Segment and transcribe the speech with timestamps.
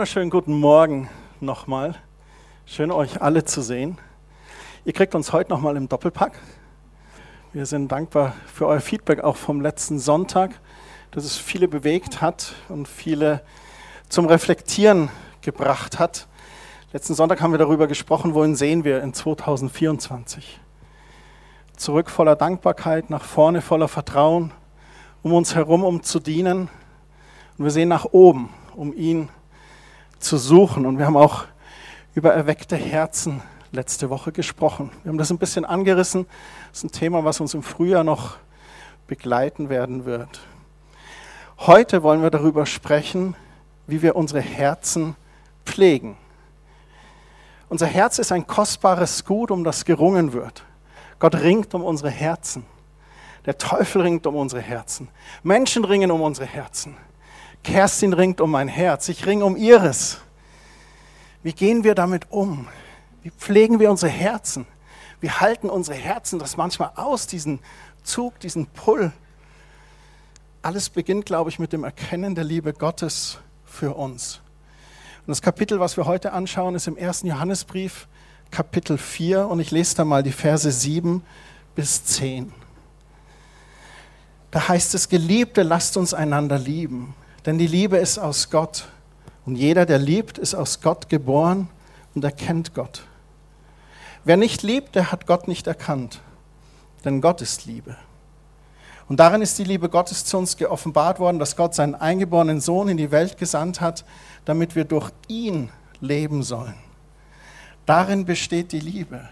[0.00, 1.10] Wunderschönen guten Morgen
[1.40, 1.94] nochmal.
[2.64, 3.98] Schön euch alle zu sehen.
[4.86, 6.38] Ihr kriegt uns heute nochmal im Doppelpack.
[7.52, 10.58] Wir sind dankbar für euer Feedback auch vom letzten Sonntag,
[11.10, 13.42] dass es viele bewegt hat und viele
[14.08, 15.10] zum Reflektieren
[15.42, 16.28] gebracht hat.
[16.94, 20.60] Letzten Sonntag haben wir darüber gesprochen, wohin sehen wir in 2024.
[21.76, 24.52] Zurück voller Dankbarkeit, nach vorne voller Vertrauen,
[25.22, 26.70] um uns herum, um zu dienen.
[27.58, 29.39] Und wir sehen nach oben, um ihn zu
[30.20, 30.86] zu suchen.
[30.86, 31.44] Und wir haben auch
[32.14, 33.42] über erweckte Herzen
[33.72, 34.90] letzte Woche gesprochen.
[35.02, 36.26] Wir haben das ein bisschen angerissen.
[36.70, 38.36] Das ist ein Thema, was uns im Frühjahr noch
[39.06, 40.40] begleiten werden wird.
[41.58, 43.36] Heute wollen wir darüber sprechen,
[43.86, 45.16] wie wir unsere Herzen
[45.64, 46.16] pflegen.
[47.68, 50.64] Unser Herz ist ein kostbares Gut, um das gerungen wird.
[51.18, 52.64] Gott ringt um unsere Herzen.
[53.46, 55.08] Der Teufel ringt um unsere Herzen.
[55.42, 56.96] Menschen ringen um unsere Herzen.
[57.62, 60.18] Kerstin ringt um mein Herz, ich ringe um ihres.
[61.42, 62.68] Wie gehen wir damit um?
[63.22, 64.66] Wie pflegen wir unsere Herzen?
[65.20, 67.60] Wie halten unsere Herzen das manchmal aus, diesen
[68.02, 69.12] Zug, diesen Pull?
[70.62, 74.40] Alles beginnt, glaube ich, mit dem Erkennen der Liebe Gottes für uns.
[75.20, 78.08] Und das Kapitel, was wir heute anschauen, ist im ersten Johannesbrief,
[78.50, 81.22] Kapitel 4, und ich lese da mal die Verse 7
[81.74, 82.52] bis 10.
[84.50, 87.14] Da heißt es, Geliebte, lasst uns einander lieben
[87.46, 88.88] denn die Liebe ist aus Gott.
[89.46, 91.68] Und jeder, der liebt, ist aus Gott geboren
[92.14, 93.02] und erkennt Gott.
[94.24, 96.20] Wer nicht liebt, der hat Gott nicht erkannt.
[97.04, 97.96] Denn Gott ist Liebe.
[99.08, 102.88] Und darin ist die Liebe Gottes zu uns geoffenbart worden, dass Gott seinen eingeborenen Sohn
[102.88, 104.04] in die Welt gesandt hat,
[104.44, 105.70] damit wir durch ihn
[106.00, 106.74] leben sollen.
[107.86, 109.28] Darin besteht die Liebe.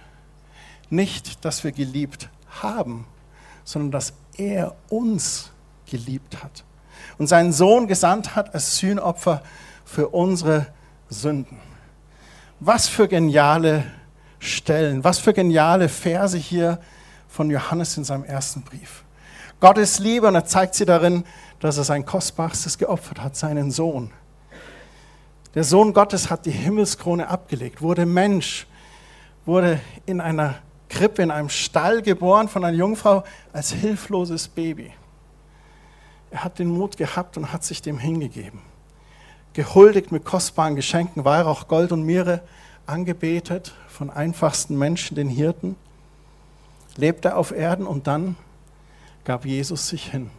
[0.91, 2.30] Nicht, dass wir geliebt
[2.62, 3.06] haben,
[3.62, 5.50] sondern dass er uns
[5.86, 6.64] geliebt hat
[7.18, 9.42] und seinen Sohn gesandt hat als Sühnopfer
[9.84, 10.66] für unsere
[11.10, 11.58] Sünden.
[12.60, 13.84] Was für geniale
[14.38, 16.78] Stellen, was für geniale Verse hier
[17.28, 19.04] von Johannes in seinem ersten Brief.
[19.60, 21.24] Gott ist Liebe und er zeigt sie darin,
[21.60, 24.12] dass er sein Kostbarstes geopfert hat, seinen Sohn.
[25.54, 28.66] Der Sohn Gottes hat die Himmelskrone abgelegt, wurde Mensch,
[29.44, 30.56] wurde in einer
[30.88, 34.92] Krippe, in einem Stall geboren von einer Jungfrau als hilfloses Baby.
[36.31, 38.61] Er hat den Mut gehabt und hat sich dem hingegeben.
[39.55, 42.43] Gehuldigt mit kostbaren Geschenken, Weihrauch, Gold und Myrrhe,
[42.87, 45.77] angebetet von einfachsten Menschen, den Hirten,
[46.97, 48.37] lebte auf Erden und dann
[49.25, 50.31] gab Jesus sich hin.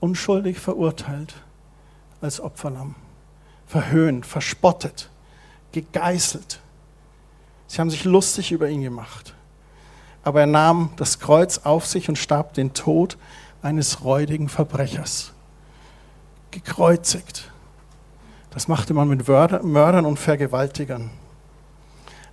[0.00, 1.34] Unschuldig verurteilt
[2.20, 2.94] als Opferlamm,
[3.66, 5.10] verhöhnt, verspottet,
[5.72, 6.60] gegeißelt.
[7.66, 9.34] Sie haben sich lustig über ihn gemacht.
[10.24, 13.16] Aber er nahm das Kreuz auf sich und starb den Tod
[13.62, 15.32] eines räudigen Verbrechers.
[16.50, 17.50] Gekreuzigt.
[18.50, 21.10] Das machte man mit Mördern und Vergewaltigern.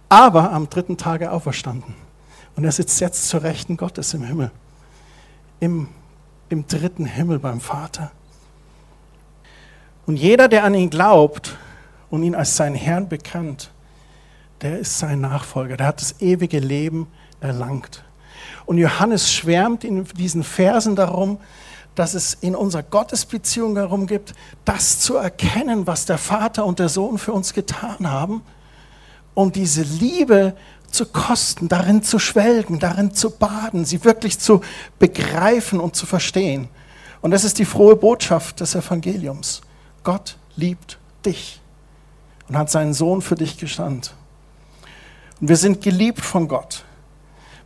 [0.10, 1.96] Aber am dritten Tage auferstanden.
[2.56, 4.52] Und er sitzt jetzt zur Rechten Gottes im Himmel.
[5.60, 5.90] Im,
[6.50, 8.12] im dritten Himmel beim Vater.
[10.06, 11.58] Und jeder, der an ihn glaubt
[12.10, 13.72] und ihn als seinen Herrn bekannt,
[14.62, 15.78] der ist sein Nachfolger.
[15.78, 17.08] Der hat das ewige Leben
[17.40, 18.04] erlangt.
[18.66, 21.40] Und Johannes schwärmt in diesen Versen darum,
[21.96, 24.34] dass es in unserer Gottesbeziehung darum geht,
[24.66, 28.42] das zu erkennen, was der Vater und der Sohn für uns getan haben,
[29.34, 30.56] um diese Liebe
[30.90, 34.62] zu kosten, darin zu schwelgen, darin zu baden, sie wirklich zu
[35.00, 36.70] begreifen und zu verstehen.
[37.22, 39.62] Und das ist die frohe Botschaft des Evangeliums.
[40.04, 41.62] Gott liebt dich
[42.48, 44.14] und hat seinen Sohn für dich gesandt.
[45.42, 46.84] Und wir sind geliebt von Gott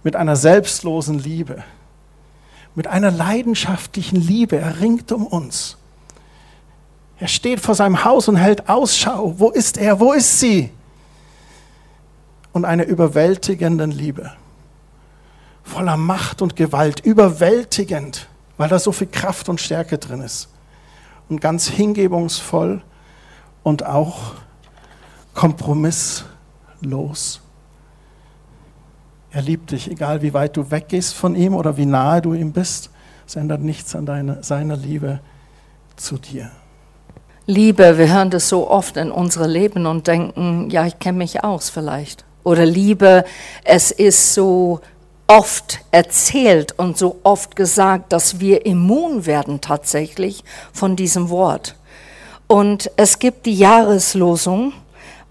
[0.04, 1.64] mit einer selbstlosen Liebe,
[2.76, 4.58] mit einer leidenschaftlichen Liebe.
[4.58, 5.78] Er ringt um uns.
[7.20, 9.36] Er steht vor seinem Haus und hält Ausschau.
[9.38, 10.00] Wo ist er?
[10.00, 10.72] Wo ist sie?
[12.54, 14.32] Und eine überwältigende Liebe.
[15.64, 17.02] Voller Macht und Gewalt.
[17.02, 20.48] Überwältigend, weil da so viel Kraft und Stärke drin ist.
[21.28, 22.82] Und ganz hingebungsvoll
[23.64, 24.36] und auch
[25.34, 27.42] kompromisslos.
[29.32, 32.52] Er liebt dich, egal wie weit du weggehst von ihm oder wie nahe du ihm
[32.52, 32.90] bist.
[33.28, 35.20] Es ändert nichts an deine, seiner Liebe
[35.96, 36.50] zu dir.
[37.46, 41.44] Liebe, wir hören das so oft in unserem Leben und denken, ja, ich kenne mich
[41.44, 42.26] aus vielleicht.
[42.44, 43.24] Oder Liebe,
[43.64, 44.82] es ist so
[45.28, 50.44] oft erzählt und so oft gesagt, dass wir immun werden tatsächlich
[50.74, 51.76] von diesem Wort.
[52.48, 54.74] Und es gibt die Jahreslosung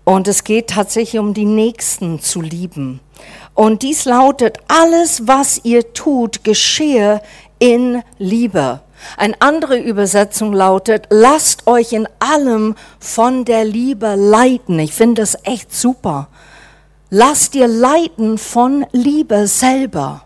[0.05, 3.01] und es geht tatsächlich um die Nächsten zu lieben.
[3.58, 7.20] Und dies lautet, alles, was ihr tut, geschehe
[7.58, 8.82] in Liebe.
[9.16, 14.78] Eine andere Übersetzung lautet, lasst euch in allem von der Liebe leiten.
[14.78, 16.28] Ich finde das echt super.
[17.10, 20.22] Lasst dir leiten von Liebe selber.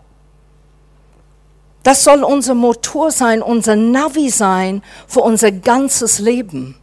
[1.81, 6.75] Das soll unser Motor sein, unser Navi sein für unser ganzes Leben.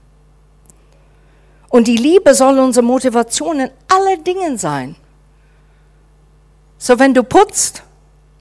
[1.69, 4.97] Und die Liebe soll unsere Motivation in allen Dingen sein.
[6.82, 7.82] So, wenn du putzt,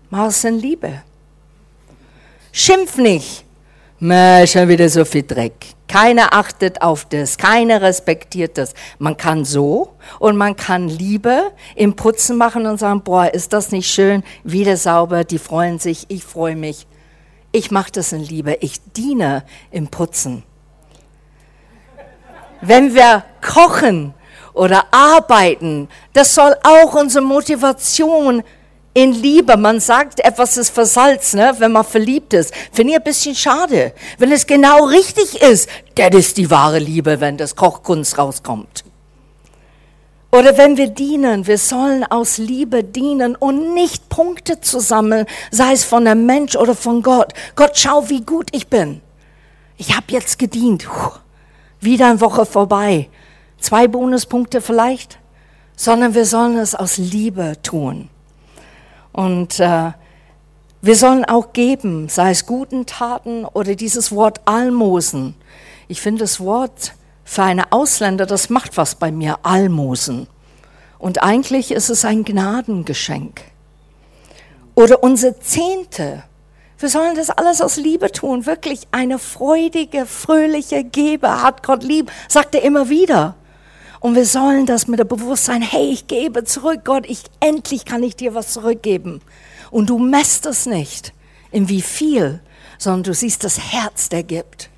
[0.09, 1.03] mach es in Liebe.
[2.53, 3.43] Schimpf nicht.
[3.99, 5.75] Mäh, schon wieder so viel Dreck.
[5.89, 8.73] Keiner achtet auf das, keiner respektiert das.
[8.97, 13.73] Man kann so und man kann Liebe im Putzen machen und sagen, boah, ist das
[13.73, 16.87] nicht schön, wieder sauber, die freuen sich, ich freue mich.
[17.51, 20.43] Ich mache das in Liebe, ich diene im Putzen.
[22.61, 24.13] Wenn wir kochen
[24.59, 28.43] oder arbeiten, das soll auch unsere Motivation
[28.93, 29.55] in Liebe.
[29.55, 31.55] Man sagt, etwas ist versalzen, ne?
[31.59, 32.53] wenn man verliebt ist.
[32.73, 33.93] Finde ich ein bisschen schade.
[34.17, 38.83] Wenn es genau richtig ist, das ist die wahre Liebe, wenn das Kochkunst rauskommt.
[40.31, 45.71] Oder wenn wir dienen, wir sollen aus Liebe dienen und nicht Punkte zu sammeln, sei
[45.71, 47.33] es von einem Mensch oder von Gott.
[47.55, 49.01] Gott, schau, wie gut ich bin.
[49.77, 50.85] Ich habe jetzt gedient.
[50.85, 51.17] Puh,
[51.79, 53.09] wieder eine Woche vorbei.
[53.59, 55.19] Zwei Bonuspunkte vielleicht,
[55.75, 58.09] sondern wir sollen es aus Liebe tun.
[59.11, 59.91] Und äh,
[60.81, 65.35] wir sollen auch geben, sei es guten Taten oder dieses Wort Almosen.
[65.89, 66.93] Ich finde das Wort
[67.25, 70.27] für eine Ausländer, das macht was bei mir, Almosen.
[70.97, 73.41] Und eigentlich ist es ein Gnadengeschenk.
[74.75, 76.23] Oder unsere Zehnte.
[76.77, 78.45] Wir sollen das alles aus Liebe tun.
[78.45, 83.35] Wirklich eine freudige, fröhliche Gebe hat Gott lieb, sagt er immer wieder.
[83.99, 88.01] Und wir sollen das mit dem Bewusstsein, hey, ich gebe zurück, Gott, ich, endlich kann
[88.01, 89.21] ich dir was zurückgeben.
[89.71, 91.13] Und du messt es nicht,
[91.51, 92.39] in wie viel,
[92.77, 94.69] sondern du siehst das Herz, der gibt.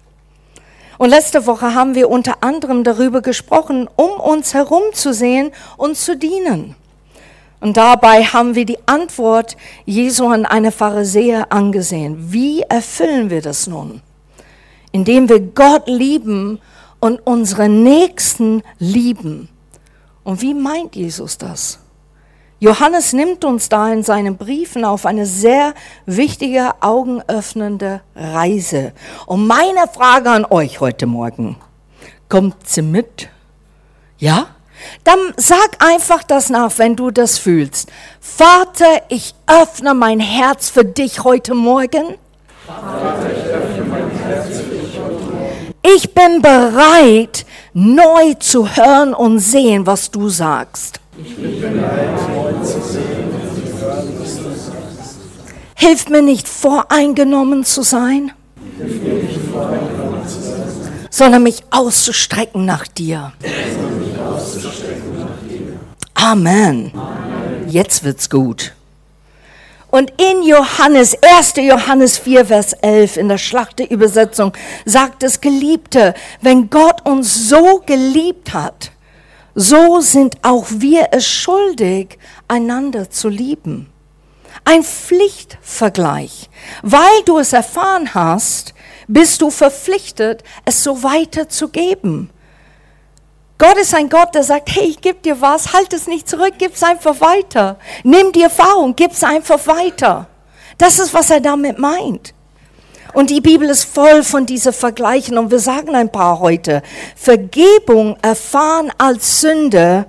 [0.97, 5.97] Und letzte Woche haben wir unter anderem darüber gesprochen, um uns herum zu sehen und
[5.97, 6.75] zu dienen.
[7.59, 12.31] Und dabei haben wir die Antwort Jesu an eine Pharisäer angesehen.
[12.31, 14.01] Wie erfüllen wir das nun?
[14.91, 16.59] Indem wir Gott lieben
[17.01, 19.49] und unsere Nächsten lieben.
[20.23, 21.79] Und wie meint Jesus das?
[22.59, 25.73] Johannes nimmt uns da in seinen Briefen auf eine sehr
[26.05, 28.93] wichtige, augenöffnende Reise.
[29.25, 31.57] Und meine Frage an euch heute Morgen,
[32.29, 33.29] kommt sie mit?
[34.19, 34.45] Ja?
[35.03, 37.91] Dann sag einfach das nach, wenn du das fühlst.
[38.19, 42.17] Vater, ich öffne mein Herz für dich heute Morgen.
[42.67, 45.70] Vater, ich öffne mein Herz für dich heute Morgen.
[45.83, 50.99] Ich bin bereit, neu zu hören und sehen, was du sagst.
[55.75, 58.31] Hilf mir nicht voreingenommen zu sein.
[61.09, 63.33] Sondern mich auszustrecken nach dir.
[66.13, 66.91] Amen.
[67.67, 68.73] Jetzt wird's gut.
[69.91, 71.55] Und in Johannes, 1.
[71.57, 74.53] Johannes 4, Vers 11 in der Schlachteübersetzung
[74.85, 78.91] sagt es, Geliebte, wenn Gott uns so geliebt hat,
[79.53, 82.17] so sind auch wir es schuldig,
[82.47, 83.91] einander zu lieben.
[84.63, 86.49] Ein Pflichtvergleich.
[86.83, 88.73] Weil du es erfahren hast,
[89.07, 92.29] bist du verpflichtet, es so weiterzugeben.
[93.61, 96.53] Gott ist ein Gott, der sagt, hey, ich gebe dir was, halt es nicht zurück,
[96.57, 97.77] gib es einfach weiter.
[98.03, 100.25] Nimm die Erfahrung, gib es einfach weiter.
[100.79, 102.33] Das ist, was er damit meint.
[103.13, 106.81] Und die Bibel ist voll von diesen Vergleichen und wir sagen ein paar heute.
[107.15, 110.07] Vergebung erfahren als Sünde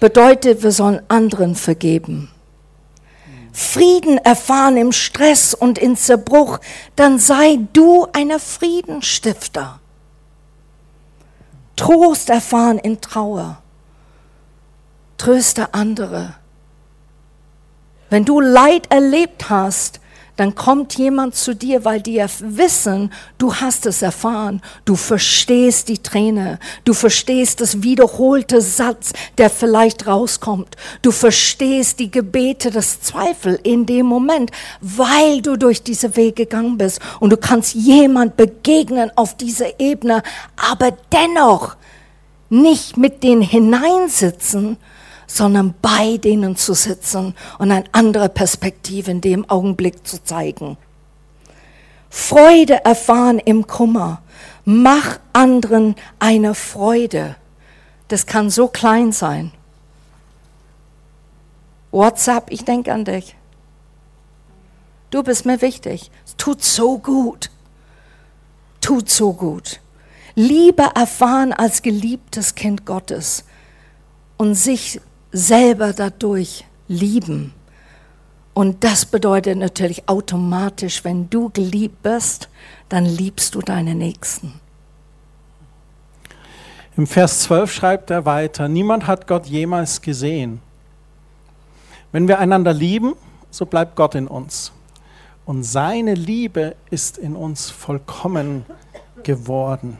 [0.00, 2.32] bedeutet, wir sollen anderen vergeben.
[3.52, 6.58] Frieden erfahren im Stress und in Zerbruch,
[6.96, 9.78] dann sei du einer Friedenstifter.
[11.78, 13.62] Trost erfahren in Trauer.
[15.16, 16.34] Tröste andere.
[18.10, 20.00] Wenn du Leid erlebt hast,
[20.38, 25.98] dann kommt jemand zu dir, weil die wissen, du hast es erfahren, du verstehst die
[25.98, 33.58] Träne, du verstehst das wiederholte Satz, der vielleicht rauskommt, du verstehst die Gebete, das Zweifel
[33.64, 37.00] in dem Moment, weil du durch diese Wege gegangen bist.
[37.18, 40.22] Und du kannst jemand begegnen auf dieser Ebene,
[40.56, 41.74] aber dennoch
[42.48, 44.76] nicht mit denen hineinsitzen,
[45.28, 50.76] sondern bei denen zu sitzen und eine andere Perspektive in dem Augenblick zu zeigen.
[52.10, 54.22] Freude erfahren im Kummer.
[54.64, 57.36] Mach anderen eine Freude.
[58.08, 59.52] Das kann so klein sein.
[61.90, 63.36] WhatsApp, ich denke an dich.
[65.10, 66.10] Du bist mir wichtig.
[66.26, 67.50] Es tut so gut.
[68.80, 69.80] Tut so gut.
[70.34, 73.44] Liebe erfahren als geliebtes Kind Gottes
[74.36, 75.00] und sich
[75.32, 77.54] selber dadurch lieben.
[78.54, 82.48] Und das bedeutet natürlich automatisch, wenn du geliebt bist,
[82.88, 84.54] dann liebst du deine Nächsten.
[86.96, 90.60] Im Vers 12 schreibt er weiter, niemand hat Gott jemals gesehen.
[92.10, 93.14] Wenn wir einander lieben,
[93.50, 94.72] so bleibt Gott in uns.
[95.44, 98.66] Und seine Liebe ist in uns vollkommen
[99.22, 99.98] geworden.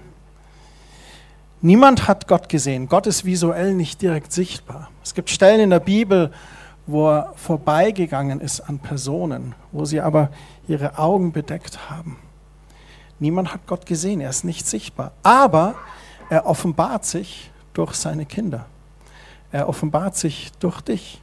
[1.60, 2.88] Niemand hat Gott gesehen.
[2.88, 4.90] Gott ist visuell nicht direkt sichtbar.
[5.02, 6.32] Es gibt Stellen in der Bibel,
[6.86, 10.30] wo er vorbeigegangen ist an Personen, wo sie aber
[10.68, 12.16] ihre Augen bedeckt haben.
[13.18, 15.12] Niemand hat Gott gesehen, er ist nicht sichtbar.
[15.24, 15.74] Aber
[16.30, 18.66] er offenbart sich durch seine Kinder.
[19.50, 21.20] Er offenbart sich durch dich.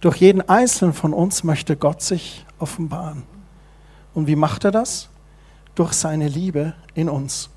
[0.00, 3.24] Durch jeden einzelnen von uns möchte Gott sich offenbaren.
[4.14, 5.08] Und wie macht er das?
[5.74, 7.50] Durch seine Liebe in uns.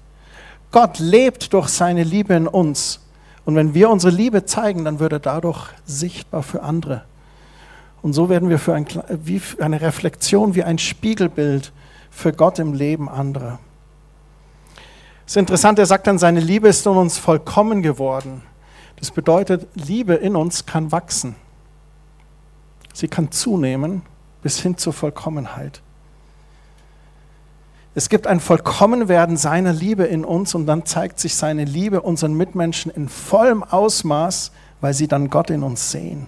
[0.71, 2.99] Gott lebt durch seine Liebe in uns.
[3.45, 7.03] Und wenn wir unsere Liebe zeigen, dann wird er dadurch sichtbar für andere.
[8.01, 11.71] Und so werden wir für ein, wie eine Reflexion, wie ein Spiegelbild
[12.11, 13.59] für Gott im Leben anderer.
[15.25, 18.41] Es ist interessant, er sagt dann, seine Liebe ist in uns vollkommen geworden.
[18.97, 21.35] Das bedeutet, Liebe in uns kann wachsen.
[22.93, 24.01] Sie kann zunehmen
[24.41, 25.81] bis hin zur Vollkommenheit.
[27.99, 32.33] Es gibt ein Vollkommenwerden seiner Liebe in uns und dann zeigt sich seine Liebe unseren
[32.33, 36.27] Mitmenschen in vollem Ausmaß, weil sie dann Gott in uns sehen.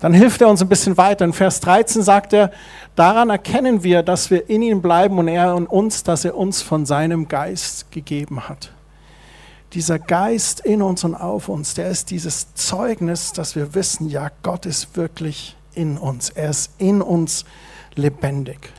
[0.00, 1.26] Dann hilft er uns ein bisschen weiter.
[1.26, 2.52] In Vers 13 sagt er,
[2.96, 6.62] daran erkennen wir, dass wir in ihm bleiben und er in uns, dass er uns
[6.62, 8.72] von seinem Geist gegeben hat.
[9.74, 14.30] Dieser Geist in uns und auf uns, der ist dieses Zeugnis, dass wir wissen, ja,
[14.42, 16.30] Gott ist wirklich in uns.
[16.30, 17.44] Er ist in uns
[17.94, 18.72] lebendig.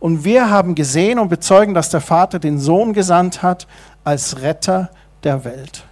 [0.00, 3.66] Und wir haben gesehen und bezeugen, dass der Vater den Sohn gesandt hat
[4.02, 4.90] als Retter
[5.22, 5.84] der Welt.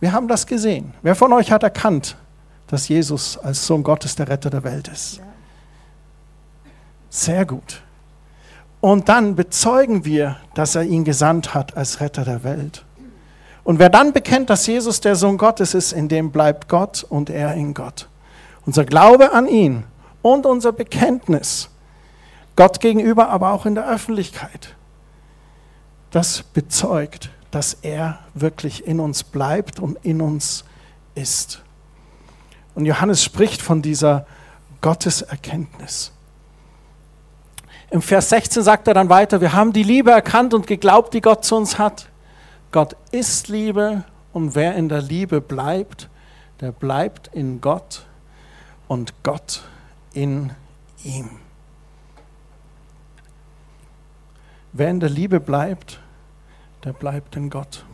[0.00, 0.92] Wir haben das gesehen.
[1.02, 2.16] Wer von euch hat erkannt,
[2.66, 5.20] dass Jesus als Sohn Gottes der Retter der Welt ist.
[7.08, 7.82] Sehr gut.
[8.80, 12.84] Und dann bezeugen wir, dass er ihn gesandt hat als Retter der Welt.
[13.62, 17.30] Und wer dann bekennt, dass Jesus der Sohn Gottes ist, in dem bleibt Gott und
[17.30, 18.08] er in Gott.
[18.64, 19.84] Unser Glaube an ihn
[20.22, 21.68] und unser Bekenntnis
[22.60, 24.76] Gott gegenüber, aber auch in der Öffentlichkeit,
[26.10, 30.66] das bezeugt, dass er wirklich in uns bleibt und in uns
[31.14, 31.62] ist.
[32.74, 34.26] Und Johannes spricht von dieser
[34.82, 36.12] Gotteserkenntnis.
[37.88, 41.22] Im Vers 16 sagt er dann weiter, wir haben die Liebe erkannt und geglaubt, die
[41.22, 42.10] Gott zu uns hat.
[42.72, 46.10] Gott ist Liebe und wer in der Liebe bleibt,
[46.60, 48.04] der bleibt in Gott
[48.86, 49.62] und Gott
[50.12, 50.52] in
[51.04, 51.40] ihm.
[54.72, 56.00] Wer in der Liebe bleibt,
[56.84, 57.84] der bleibt in Gott.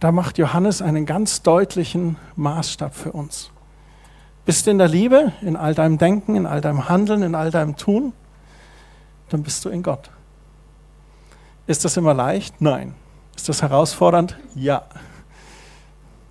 [0.00, 3.50] Da macht Johannes einen ganz deutlichen Maßstab für uns.
[4.44, 7.50] Bist du in der Liebe, in all deinem Denken, in all deinem Handeln, in all
[7.50, 8.12] deinem Tun,
[9.28, 10.10] dann bist du in Gott.
[11.66, 12.60] Ist das immer leicht?
[12.60, 12.94] Nein.
[13.36, 14.38] Ist das herausfordernd?
[14.54, 14.84] Ja.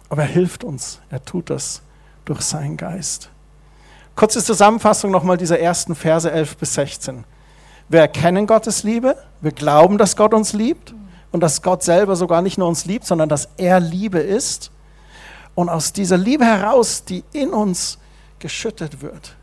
[0.10, 1.00] Aber er hilft uns.
[1.12, 1.84] Er tut das
[2.25, 3.29] durch seinen Geist.
[4.15, 7.24] Kurze Zusammenfassung nochmal dieser ersten Verse 11 bis 16.
[7.89, 10.94] Wir erkennen Gottes Liebe, wir glauben, dass Gott uns liebt
[11.32, 14.72] und dass Gott selber sogar nicht nur uns liebt, sondern dass er Liebe ist.
[15.56, 17.98] Und aus dieser Liebe heraus, die in uns
[18.39, 19.36] geschüttet wird.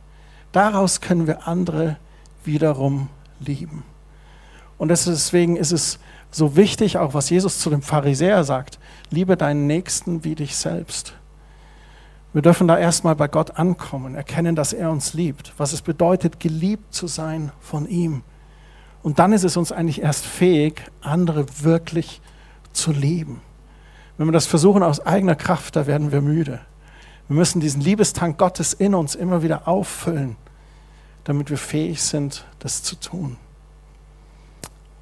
[0.52, 1.96] Daraus können wir andere
[2.44, 3.08] wiederum
[3.40, 3.82] lieben.
[4.76, 5.98] Und deswegen ist es
[6.30, 8.78] so wichtig, auch was Jesus zu dem Pharisäer sagt,
[9.10, 11.14] liebe deinen Nächsten wie dich selbst.
[12.32, 16.40] Wir dürfen da erstmal bei Gott ankommen, erkennen, dass er uns liebt, was es bedeutet,
[16.40, 18.22] geliebt zu sein von ihm.
[19.04, 22.22] Und dann ist es uns eigentlich erst fähig, andere wirklich
[22.72, 23.42] zu lieben.
[24.16, 26.60] Wenn wir das versuchen aus eigener Kraft, da werden wir müde.
[27.28, 30.36] Wir müssen diesen Liebestank Gottes in uns immer wieder auffüllen,
[31.24, 33.36] damit wir fähig sind, das zu tun.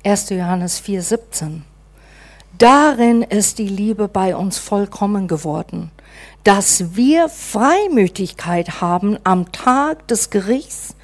[0.04, 0.30] 1.
[0.30, 1.62] Johannes 4:17.
[2.58, 5.92] Darin ist die Liebe bei uns vollkommen geworden,
[6.42, 10.96] dass wir Freimütigkeit haben am Tag des Gerichts,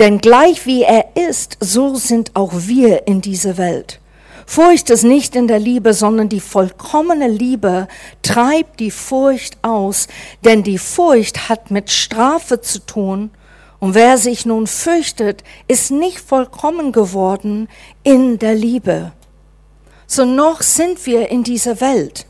[0.00, 4.00] denn gleich wie er ist, so sind auch wir in dieser Welt.
[4.46, 7.86] Furcht ist nicht in der Liebe, sondern die vollkommene Liebe
[8.22, 10.08] treibt die Furcht aus,
[10.42, 13.30] denn die Furcht hat mit Strafe zu tun.
[13.78, 17.68] Und wer sich nun fürchtet, ist nicht vollkommen geworden
[18.02, 19.12] in der Liebe.
[20.06, 22.26] So noch sind wir in dieser Welt.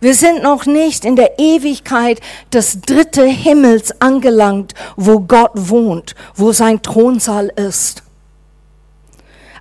[0.00, 2.20] Wir sind noch nicht in der Ewigkeit
[2.52, 8.02] des dritten Himmels angelangt, wo Gott wohnt, wo sein Thronsaal ist.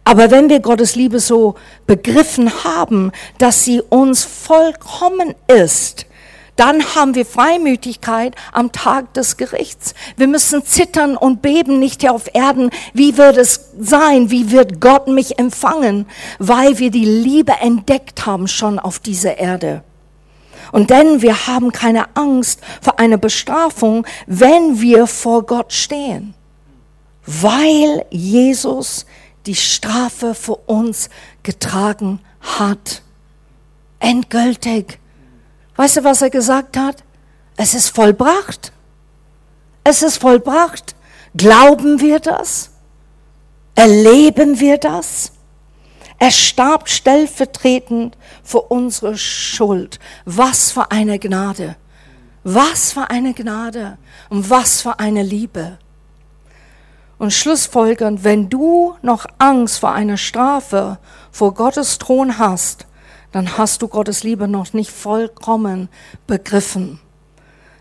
[0.04, 6.08] Aber wenn wir Gottes Liebe so begriffen haben, dass sie uns vollkommen ist,
[6.56, 9.94] dann haben wir Freimütigkeit am Tag des Gerichts.
[10.18, 12.72] Wir müssen zittern und beben nicht hier auf Erden.
[12.94, 14.32] Wie wird es sein?
[14.32, 16.06] Wie wird Gott mich empfangen?
[16.40, 19.84] Weil wir die Liebe entdeckt haben schon auf dieser Erde.
[20.72, 26.34] Und denn wir haben keine Angst vor einer Bestrafung, wenn wir vor Gott stehen.
[27.26, 29.06] Weil Jesus
[29.46, 31.10] die Strafe für uns
[31.44, 33.02] getragen hat.
[34.00, 35.00] Endgültig.
[35.76, 37.04] Weißt du, was er gesagt hat?
[37.58, 38.72] Es ist vollbracht.
[39.84, 40.96] Es ist vollbracht.
[41.36, 42.72] Glauben wir das?
[43.76, 45.32] Erleben wir das?
[46.22, 50.00] Er starb stellvertretend für unsere Schuld.
[50.24, 51.78] Was für eine Gnade.
[52.44, 53.98] Was für eine Gnade
[54.30, 55.80] und was für eine Liebe.
[57.18, 61.00] Und schlussfolgernd, wenn du noch Angst vor einer Strafe
[61.32, 62.86] vor Gottes Thron hast,
[63.32, 65.90] dann hast du Gottes Liebe noch nicht vollkommen
[66.28, 67.00] begriffen.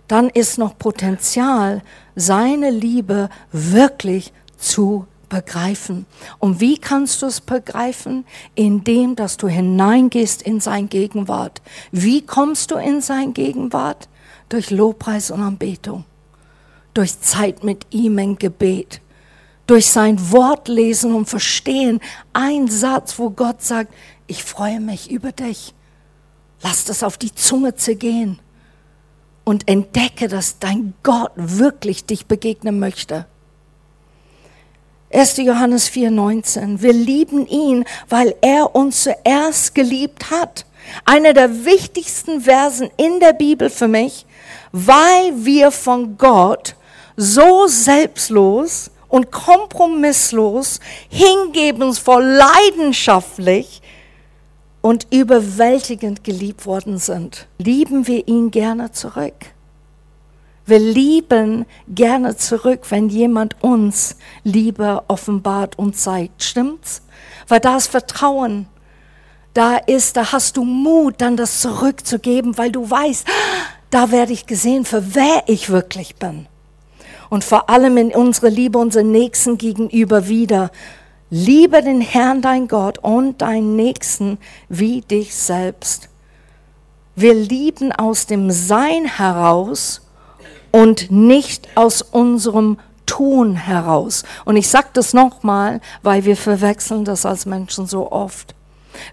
[0.09, 1.83] Dann ist noch Potenzial,
[2.17, 6.05] seine Liebe wirklich zu begreifen.
[6.39, 8.27] Und wie kannst du es begreifen?
[8.55, 11.63] Indem, dass du hineingehst in sein Gegenwart.
[11.91, 14.11] Wie kommst du in sein Gegenwart?
[14.51, 16.05] Durch Lobpreis und Anbetung.
[16.93, 19.01] Durch Zeit mit ihm im Gebet
[19.71, 22.01] durch sein Wort lesen und verstehen.
[22.33, 23.95] Ein Satz, wo Gott sagt,
[24.27, 25.75] ich freue mich über dich.
[26.61, 28.41] Lass das auf die Zunge zergehen
[29.45, 33.27] und entdecke, dass dein Gott wirklich dich begegnen möchte.
[35.13, 35.39] 1.
[35.39, 36.83] Johannes 4,19.
[36.83, 40.65] Wir lieben ihn, weil er uns zuerst geliebt hat.
[41.05, 44.25] Einer der wichtigsten Versen in der Bibel für mich,
[44.71, 46.77] weil wir von Gott
[47.17, 53.83] so selbstlos und kompromisslos, hingebensvoll, leidenschaftlich
[54.81, 59.35] und überwältigend geliebt worden sind, lieben wir ihn gerne zurück.
[60.71, 66.45] Wir lieben gerne zurück, wenn jemand uns Liebe offenbart und zeigt.
[66.45, 67.03] Stimmt's?
[67.49, 68.67] Weil da ist Vertrauen.
[69.53, 73.27] Da ist, da hast du Mut, dann das zurückzugeben, weil du weißt,
[73.91, 76.47] da werde ich gesehen, für wer ich wirklich bin
[77.31, 80.71] und vor allem in unsere Liebe unseren Nächsten gegenüber wieder.
[81.31, 86.11] Liebe den Herrn, dein Gott und deinen Nächsten wie dich selbst.
[87.17, 90.03] Wir lieben aus dem Sein heraus
[90.71, 94.25] und nicht aus unserem Tun heraus.
[94.45, 98.55] Und ich sage das nochmal, weil wir verwechseln das als Menschen so oft.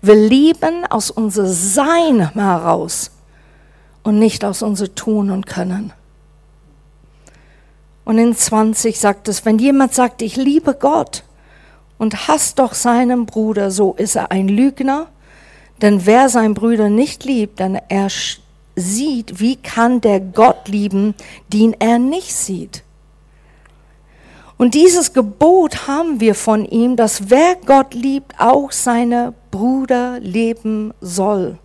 [0.02, 3.12] Wir lieben aus unser Sein heraus
[4.04, 5.93] und nicht aus unser Tun und Können.
[8.06, 11.24] Und in 20 sagt es, wenn jemand sagt, ich liebe Gott
[11.98, 15.08] und hasst doch seinen Bruder, so ist er ein Lügner.
[15.82, 18.10] Denn wer seinen Bruder nicht liebt, dann er
[18.78, 21.16] sieht, wie kann der Gott lieben,
[21.52, 22.84] den er nicht sieht.
[24.58, 30.94] Und dieses Gebot haben wir von ihm, dass wer Gott liebt, auch seine Brüder leben
[31.02, 31.60] soll.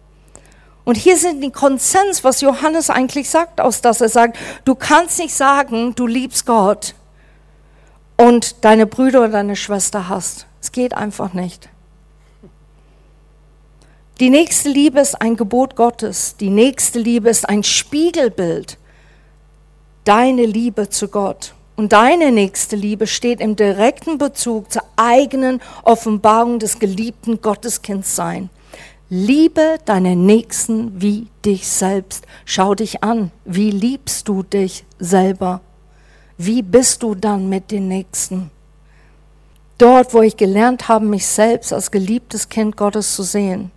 [0.85, 5.19] Und hier sind die Konsens, was Johannes eigentlich sagt, aus dass er sagt, du kannst
[5.19, 6.95] nicht sagen, du liebst Gott
[8.17, 10.47] und deine Brüder oder deine Schwester hast.
[10.61, 11.69] Es geht einfach nicht.
[14.23, 16.37] Die nächste Liebe ist ein Gebot Gottes.
[16.37, 18.79] Die nächste Liebe ist ein Spiegelbild.
[20.05, 21.55] Deine Liebe zu Gott.
[21.75, 28.49] Und deine nächste Liebe steht im direkten Bezug zur eigenen Offenbarung des geliebten Gotteskindsseins.
[29.09, 32.25] Liebe deinen Nächsten wie dich selbst.
[32.45, 33.33] Schau dich an.
[33.45, 35.63] Wie liebst du dich selber?
[36.39, 38.53] Wie bist du dann mit den Nächsten?
[39.79, 43.73] Dort, wo ich gelernt habe, mich selbst als geliebtes Kind Gottes zu sehen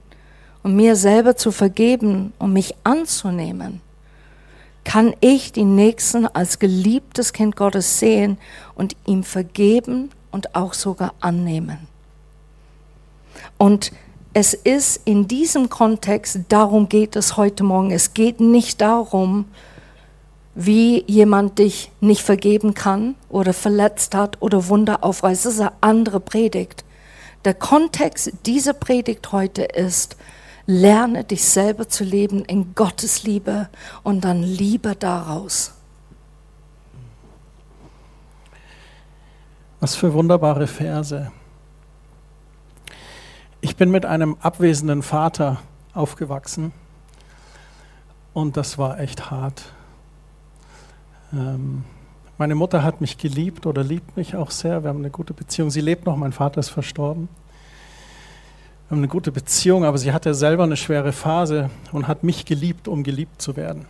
[0.66, 3.82] und mir selber zu vergeben und mich anzunehmen,
[4.84, 8.40] kann ich die Nächsten als geliebtes Kind Gottes sehen
[8.74, 11.78] und ihm vergeben und auch sogar annehmen.
[13.60, 13.92] Und
[14.34, 17.92] es ist in diesem Kontext, darum geht es heute Morgen.
[17.92, 19.46] Es geht nicht darum,
[20.56, 25.46] wie jemand dich nicht vergeben kann oder verletzt hat oder Wunder aufreißt.
[25.46, 26.84] Das ist eine andere Predigt.
[27.44, 30.18] Der Kontext dieser Predigt heute ist,
[30.66, 33.70] lerne dich selber zu leben in Gottes Liebe
[34.04, 35.74] und dann Liebe daraus.
[39.80, 41.32] Was für wunderbare Verse.
[43.62, 45.60] Ich bin mit einem abwesenden Vater
[45.94, 46.72] aufgewachsen
[48.34, 49.72] Und das war echt hart.
[51.32, 51.84] Ähm,
[52.38, 54.84] meine Mutter hat mich geliebt oder liebt mich auch sehr.
[54.84, 55.72] Wir haben eine gute Beziehung.
[55.72, 57.30] Sie lebt noch, mein Vater ist verstorben.
[58.88, 62.46] Wir haben eine gute Beziehung, aber sie hatte selber eine schwere Phase und hat mich
[62.46, 63.88] geliebt, um geliebt zu werden.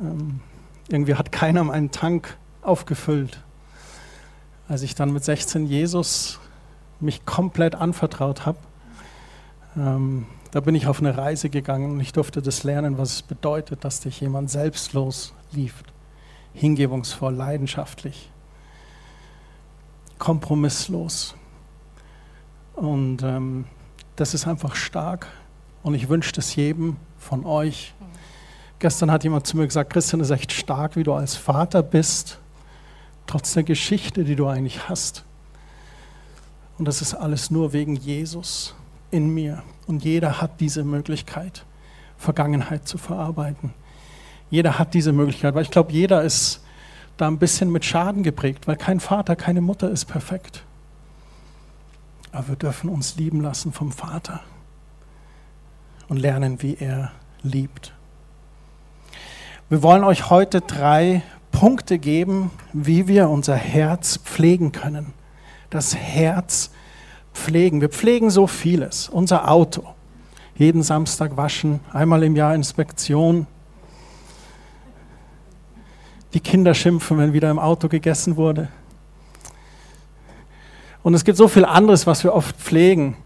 [0.00, 0.40] Ähm,
[0.88, 3.40] irgendwie hat keiner meinen Tank aufgefüllt.
[4.66, 6.40] Als ich dann mit 16 Jesus
[6.98, 8.58] mich komplett anvertraut habe,
[9.76, 13.22] ähm, da bin ich auf eine Reise gegangen und ich durfte das lernen, was es
[13.22, 15.92] bedeutet, dass dich jemand selbstlos liebt,
[16.52, 18.28] hingebungsvoll, leidenschaftlich,
[20.18, 21.36] kompromisslos.
[22.76, 23.64] Und ähm,
[24.14, 25.26] das ist einfach stark.
[25.82, 27.94] Und ich wünsche das jedem von euch.
[27.98, 28.04] Mhm.
[28.78, 32.38] Gestern hat jemand zu mir gesagt, Christian, ist echt stark, wie du als Vater bist,
[33.26, 35.24] trotz der Geschichte, die du eigentlich hast.
[36.78, 38.74] Und das ist alles nur wegen Jesus
[39.10, 39.62] in mir.
[39.86, 41.64] Und jeder hat diese Möglichkeit,
[42.18, 43.72] Vergangenheit zu verarbeiten.
[44.50, 46.60] Jeder hat diese Möglichkeit, weil ich glaube, jeder ist
[47.16, 50.65] da ein bisschen mit Schaden geprägt, weil kein Vater, keine Mutter ist perfekt.
[52.32, 54.40] Aber wir dürfen uns lieben lassen vom Vater
[56.08, 57.12] und lernen, wie er
[57.42, 57.92] liebt.
[59.68, 65.12] Wir wollen euch heute drei Punkte geben, wie wir unser Herz pflegen können.
[65.70, 66.70] Das Herz
[67.32, 67.80] pflegen.
[67.80, 69.08] Wir pflegen so vieles.
[69.08, 69.84] Unser Auto.
[70.56, 73.46] Jeden Samstag waschen, einmal im Jahr Inspektion.
[76.32, 78.68] Die Kinder schimpfen, wenn wieder im Auto gegessen wurde.
[81.06, 83.16] Und es gibt so viel anderes, was wir oft pflegen.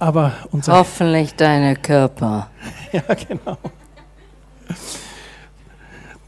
[0.00, 2.50] Aber unser Hoffentlich deine Körper.
[2.92, 3.56] ja, genau.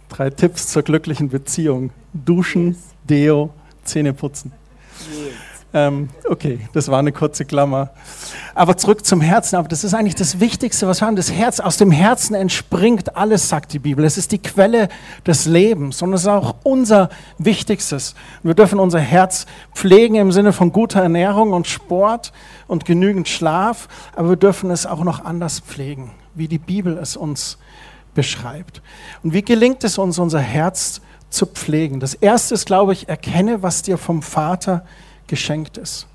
[0.09, 1.91] Drei Tipps zur glücklichen Beziehung.
[2.13, 3.51] Duschen, Deo,
[3.83, 4.53] Zähne putzen.
[5.75, 7.91] Ähm, okay, das war eine kurze Klammer.
[8.55, 9.57] Aber zurück zum Herzen.
[9.57, 11.17] Aber das ist eigentlich das Wichtigste, was wir haben.
[11.17, 14.05] Das Herz, aus dem Herzen entspringt alles, sagt die Bibel.
[14.05, 14.89] Es ist die Quelle
[15.27, 17.09] des Lebens und es ist auch unser
[17.39, 18.15] Wichtigstes.
[18.43, 22.33] Wir dürfen unser Herz pflegen im Sinne von guter Ernährung und Sport
[22.67, 23.89] und genügend Schlaf.
[24.15, 27.57] Aber wir dürfen es auch noch anders pflegen, wie die Bibel es uns
[28.15, 28.83] beschreibt.
[29.23, 31.99] Und wie gelingt es uns, unser Herz zu pflegen?
[31.99, 34.85] Das erste ist, glaube ich, erkenne, was dir vom Vater
[35.27, 36.07] geschenkt ist.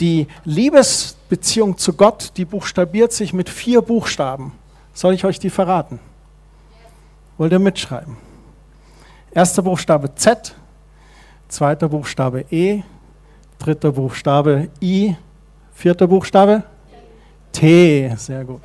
[0.00, 4.52] Die Liebesbeziehung zu Gott, die buchstabiert sich mit vier Buchstaben.
[4.94, 6.00] Soll ich euch die verraten?
[7.36, 8.16] Wollt ihr mitschreiben?
[9.32, 10.54] Erster Buchstabe Z,
[11.48, 12.82] zweiter Buchstabe E,
[13.58, 15.16] dritter Buchstabe I,
[15.72, 16.64] vierter Buchstabe
[17.52, 18.12] T.
[18.16, 18.62] Sehr gut.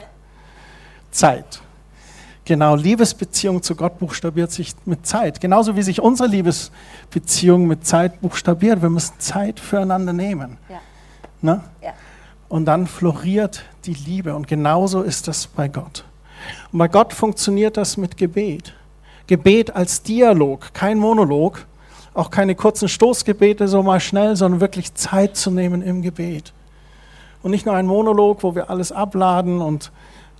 [1.12, 1.62] Zeit.
[2.46, 5.42] Genau, Liebesbeziehung zu Gott buchstabiert sich mit Zeit.
[5.42, 8.84] Genauso wie sich unsere Liebesbeziehung mit Zeit buchstabiert.
[8.84, 10.58] Wir müssen Zeit füreinander nehmen.
[10.70, 10.80] Ja.
[11.42, 11.64] Ne?
[11.82, 11.94] Ja.
[12.48, 14.36] Und dann floriert die Liebe.
[14.36, 16.06] Und genauso ist das bei Gott.
[16.72, 18.76] Und bei Gott funktioniert das mit Gebet.
[19.26, 21.66] Gebet als Dialog, kein Monolog,
[22.14, 26.54] auch keine kurzen Stoßgebete so mal schnell, sondern wirklich Zeit zu nehmen im Gebet.
[27.42, 29.92] Und nicht nur ein Monolog, wo wir alles abladen und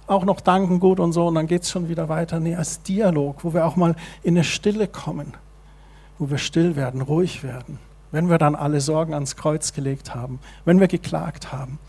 [0.08, 2.40] auch noch danken gut und so und dann geht es schon wieder weiter.
[2.40, 5.34] Nee, als Dialog, wo wir auch mal in eine Stille kommen,
[6.20, 7.80] wo wir still werden, ruhig werden,
[8.12, 11.80] wenn wir dann alle Sorgen ans Kreuz gelegt haben, wenn wir geklagt haben.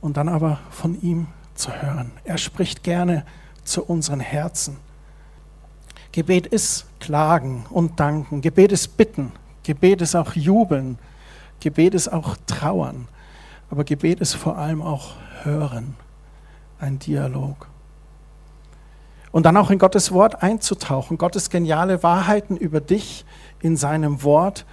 [0.00, 2.12] Und dann aber von ihm zu hören.
[2.24, 3.24] Er spricht gerne
[3.64, 4.76] zu unseren Herzen.
[6.12, 8.42] Gebet ist Klagen und Danken.
[8.42, 9.32] Gebet ist Bitten.
[9.62, 10.98] Gebet ist auch Jubeln.
[11.60, 13.08] Gebet ist auch Trauern.
[13.70, 15.96] Aber Gebet ist vor allem auch Hören
[16.84, 17.68] ein Dialog.
[19.32, 23.24] Und dann auch in Gottes Wort einzutauchen, Gottes geniale Wahrheiten über dich
[23.60, 24.64] in seinem Wort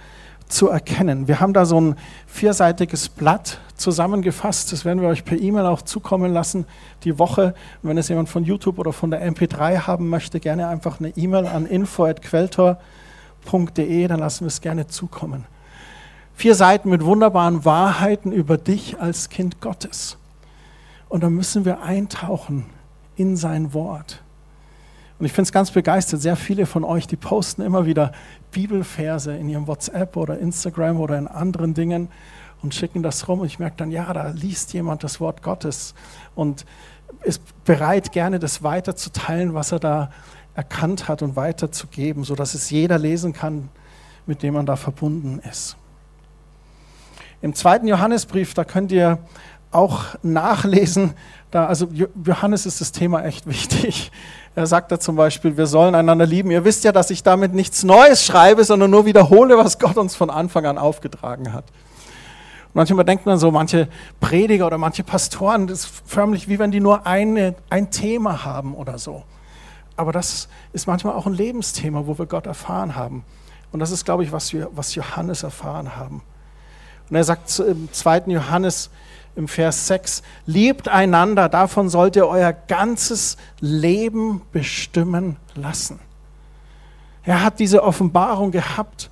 [0.46, 1.26] zu erkennen.
[1.26, 1.96] Wir haben da so ein
[2.26, 6.66] vierseitiges Blatt zusammengefasst, das werden wir euch per E-Mail auch zukommen lassen,
[7.02, 7.54] die Woche.
[7.82, 11.08] Und wenn es jemand von YouTube oder von der MP3 haben möchte, gerne einfach eine
[11.16, 15.46] E-Mail an info.quelltor.de, dann lassen wir es gerne zukommen.
[16.34, 20.18] Vier Seiten mit wunderbaren Wahrheiten über dich als Kind Gottes.
[21.12, 22.64] Und da müssen wir eintauchen
[23.16, 24.22] in sein Wort.
[25.18, 28.12] Und ich finde es ganz begeistert, sehr viele von euch, die posten immer wieder
[28.50, 32.08] Bibelverse in ihrem WhatsApp oder Instagram oder in anderen Dingen
[32.62, 33.40] und schicken das rum.
[33.40, 35.94] Und ich merke dann, ja, da liest jemand das Wort Gottes
[36.34, 36.64] und
[37.24, 40.10] ist bereit, gerne das weiterzuteilen, was er da
[40.54, 43.68] erkannt hat und weiterzugeben, sodass es jeder lesen kann,
[44.24, 45.76] mit dem man da verbunden ist.
[47.42, 49.18] Im zweiten Johannesbrief, da könnt ihr
[49.72, 51.14] auch nachlesen.
[51.50, 51.88] Da, also
[52.24, 54.12] Johannes ist das Thema echt wichtig.
[54.54, 56.50] Er sagt da zum Beispiel, wir sollen einander lieben.
[56.50, 60.14] Ihr wisst ja, dass ich damit nichts Neues schreibe, sondern nur wiederhole, was Gott uns
[60.14, 61.64] von Anfang an aufgetragen hat.
[62.74, 63.88] manchmal denkt man so, manche
[64.20, 68.74] Prediger oder manche Pastoren, das ist förmlich wie wenn die nur eine, ein Thema haben
[68.74, 69.24] oder so.
[69.96, 73.24] Aber das ist manchmal auch ein Lebensthema, wo wir Gott erfahren haben.
[73.72, 76.22] Und das ist, glaube ich, was, wir, was Johannes erfahren haben.
[77.08, 78.24] Und er sagt im 2.
[78.26, 78.90] Johannes
[79.34, 86.00] im Vers 6, liebt einander, davon sollt ihr euer ganzes Leben bestimmen lassen.
[87.24, 89.10] Er hat diese Offenbarung gehabt,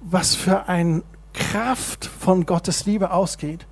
[0.00, 1.02] was für eine
[1.32, 3.66] Kraft von Gottes Liebe ausgeht,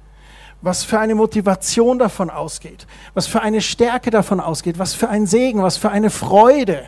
[0.62, 5.26] was für eine Motivation davon ausgeht, was für eine Stärke davon ausgeht, was für ein
[5.26, 6.85] Segen, was für eine Freude,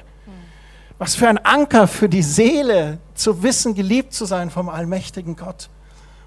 [0.98, 5.68] was für ein Anker für die Seele, zu wissen, geliebt zu sein vom allmächtigen Gott.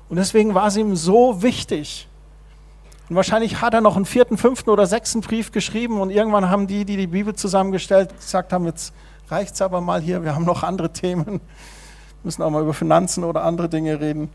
[0.09, 2.07] Und deswegen war es ihm so wichtig.
[3.09, 6.67] Und wahrscheinlich hat er noch einen vierten, fünften oder sechsten Brief geschrieben und irgendwann haben
[6.67, 8.93] die, die die Bibel zusammengestellt, gesagt haben, jetzt
[9.29, 11.41] reicht es aber mal hier, wir haben noch andere Themen,
[12.23, 14.29] müssen auch mal über Finanzen oder andere Dinge reden.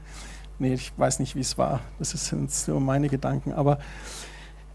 [0.59, 1.81] Nee, ich weiß nicht, wie es war.
[1.99, 3.53] Das sind nur meine Gedanken.
[3.53, 3.79] Aber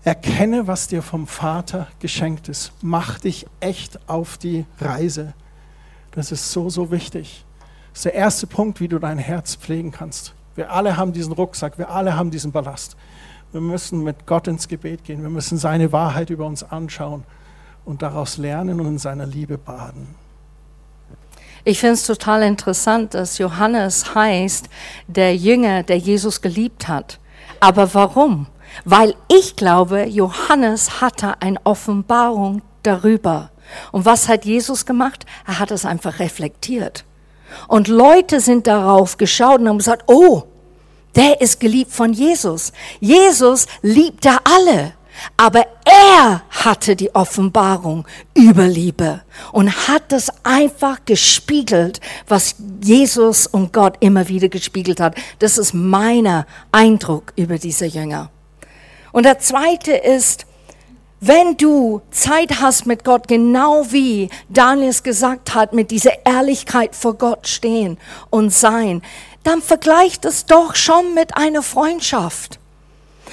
[0.03, 2.71] erkenne, was dir vom Vater geschenkt ist.
[2.81, 5.33] Mach dich echt auf die Reise.
[6.11, 7.45] Das ist so, so wichtig.
[7.91, 10.33] Das ist der erste Punkt, wie du dein Herz pflegen kannst.
[10.55, 12.97] Wir alle haben diesen Rucksack, wir alle haben diesen Ballast.
[13.51, 17.23] Wir müssen mit Gott ins Gebet gehen, wir müssen seine Wahrheit über uns anschauen
[17.83, 20.15] und daraus lernen und in seiner Liebe baden.
[21.65, 24.69] Ich finde es total interessant, dass Johannes heißt
[25.07, 27.19] der Jünger, der Jesus geliebt hat.
[27.59, 28.47] Aber warum?
[28.85, 33.49] Weil ich glaube, Johannes hatte eine Offenbarung darüber.
[33.91, 35.25] Und was hat Jesus gemacht?
[35.45, 37.03] Er hat es einfach reflektiert.
[37.67, 40.43] Und Leute sind darauf geschaut und haben gesagt, oh,
[41.15, 42.71] der ist geliebt von Jesus.
[42.99, 44.93] Jesus liebt da alle.
[45.37, 53.73] Aber er hatte die Offenbarung über Liebe und hat das einfach gespiegelt, was Jesus und
[53.73, 55.15] Gott immer wieder gespiegelt hat.
[55.39, 58.29] Das ist mein Eindruck über diese Jünger.
[59.11, 60.45] Und der zweite ist,
[61.21, 66.95] wenn du Zeit hast mit Gott, genau wie Daniel es gesagt hat, mit dieser Ehrlichkeit
[66.95, 67.97] vor Gott stehen
[68.29, 69.01] und sein,
[69.43, 72.59] dann vergleicht es doch schon mit einer Freundschaft.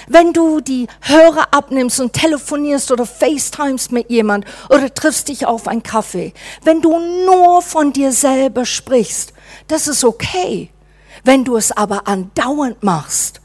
[0.09, 5.66] Wenn du die Hörer abnimmst und telefonierst oder FaceTimes mit jemand oder triffst dich auf
[5.66, 9.33] einen Kaffee, wenn du nur von dir selber sprichst,
[9.69, 10.71] das ist okay.
[11.25, 13.40] Wenn du es aber andauernd machst,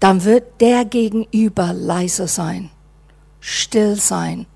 [0.00, 2.70] dann wird der Gegenüber leise sein,
[3.40, 4.46] still sein,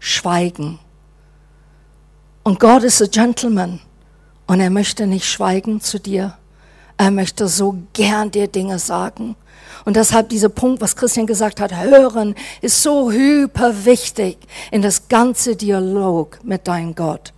[0.00, 0.80] schweigen.
[2.42, 3.80] Und Gott ist ein Gentleman
[4.46, 6.36] und er möchte nicht schweigen zu dir.
[6.98, 9.36] Er möchte so gern dir Dinge sagen.
[9.84, 14.38] Und deshalb dieser Punkt, was Christian gesagt hat, hören, ist so hyper wichtig
[14.70, 17.32] in das ganze Dialog mit deinem Gott.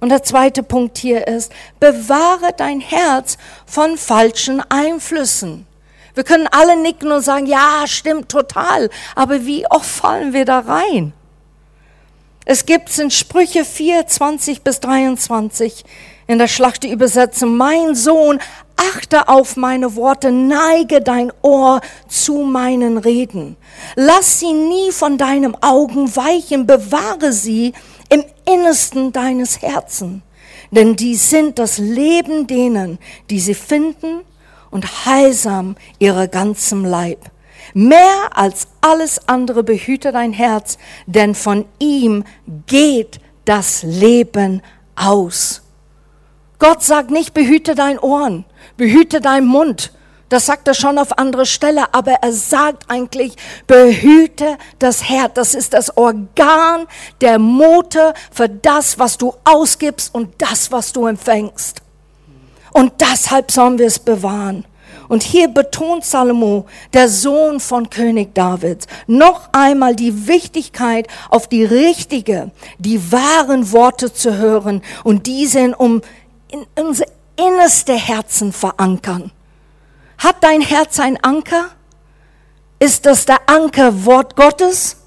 [0.00, 5.66] Und der zweite Punkt hier ist, bewahre dein Herz von falschen Einflüssen.
[6.14, 8.88] Wir können alle nicken und sagen, ja, stimmt total.
[9.16, 11.12] Aber wie oft fallen wir da rein?
[12.44, 15.84] Es gibt in Sprüche 4, 20 bis 23
[16.26, 18.38] in der Schlachte übersetzen, mein Sohn,
[18.76, 23.56] achte auf meine Worte, neige dein Ohr zu meinen Reden.
[23.96, 27.72] Lass sie nie von deinem Augen weichen, bewahre sie
[28.08, 30.22] im Innersten deines Herzen.
[30.70, 32.98] Denn die sind das Leben denen,
[33.30, 34.22] die sie finden
[34.70, 37.30] und heilsam ihrer ganzem Leib.
[37.72, 42.24] Mehr als alles andere behüte dein Herz, denn von ihm
[42.66, 44.62] geht das Leben
[44.96, 45.63] aus.
[46.64, 48.46] Gott sagt nicht, behüte dein Ohren,
[48.78, 49.92] behüte deinen Mund.
[50.30, 53.34] Das sagt er schon auf andere Stelle, aber er sagt eigentlich,
[53.66, 55.32] behüte das Herz.
[55.34, 56.86] Das ist das Organ,
[57.20, 61.82] der Motor für das, was du ausgibst und das, was du empfängst.
[62.72, 64.64] Und deshalb sollen wir es bewahren.
[65.08, 71.64] Und hier betont Salomo, der Sohn von König David, noch einmal die Wichtigkeit, auf die
[71.64, 76.00] richtige, die wahren Worte zu hören und diese in, um
[76.54, 79.32] in unser innerste Herzen verankern.
[80.18, 81.66] Hat dein Herz ein Anker?
[82.78, 84.98] Ist das der Anker Wort Gottes?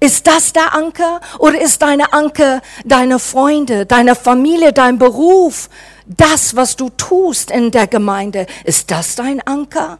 [0.00, 1.20] Ist das der Anker?
[1.38, 5.68] Oder ist deine Anker deine Freunde, deine Familie, dein Beruf,
[6.06, 8.46] das, was du tust in der Gemeinde?
[8.64, 9.98] Ist das dein Anker?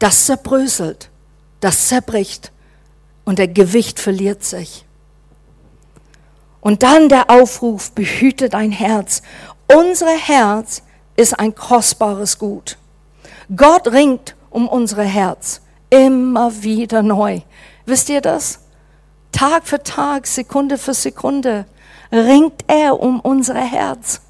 [0.00, 1.10] Das zerbröselt,
[1.60, 2.50] das zerbricht
[3.24, 4.84] und der Gewicht verliert sich.
[6.60, 9.22] Und dann der Aufruf, behüte dein Herz
[9.66, 10.82] unser Herz
[11.16, 12.78] ist ein kostbares Gut.
[13.54, 17.40] Gott ringt um unser Herz immer wieder neu.
[17.84, 18.60] Wisst ihr das?
[19.32, 21.66] Tag für Tag, Sekunde für Sekunde
[22.10, 24.20] ringt er um unser Herz.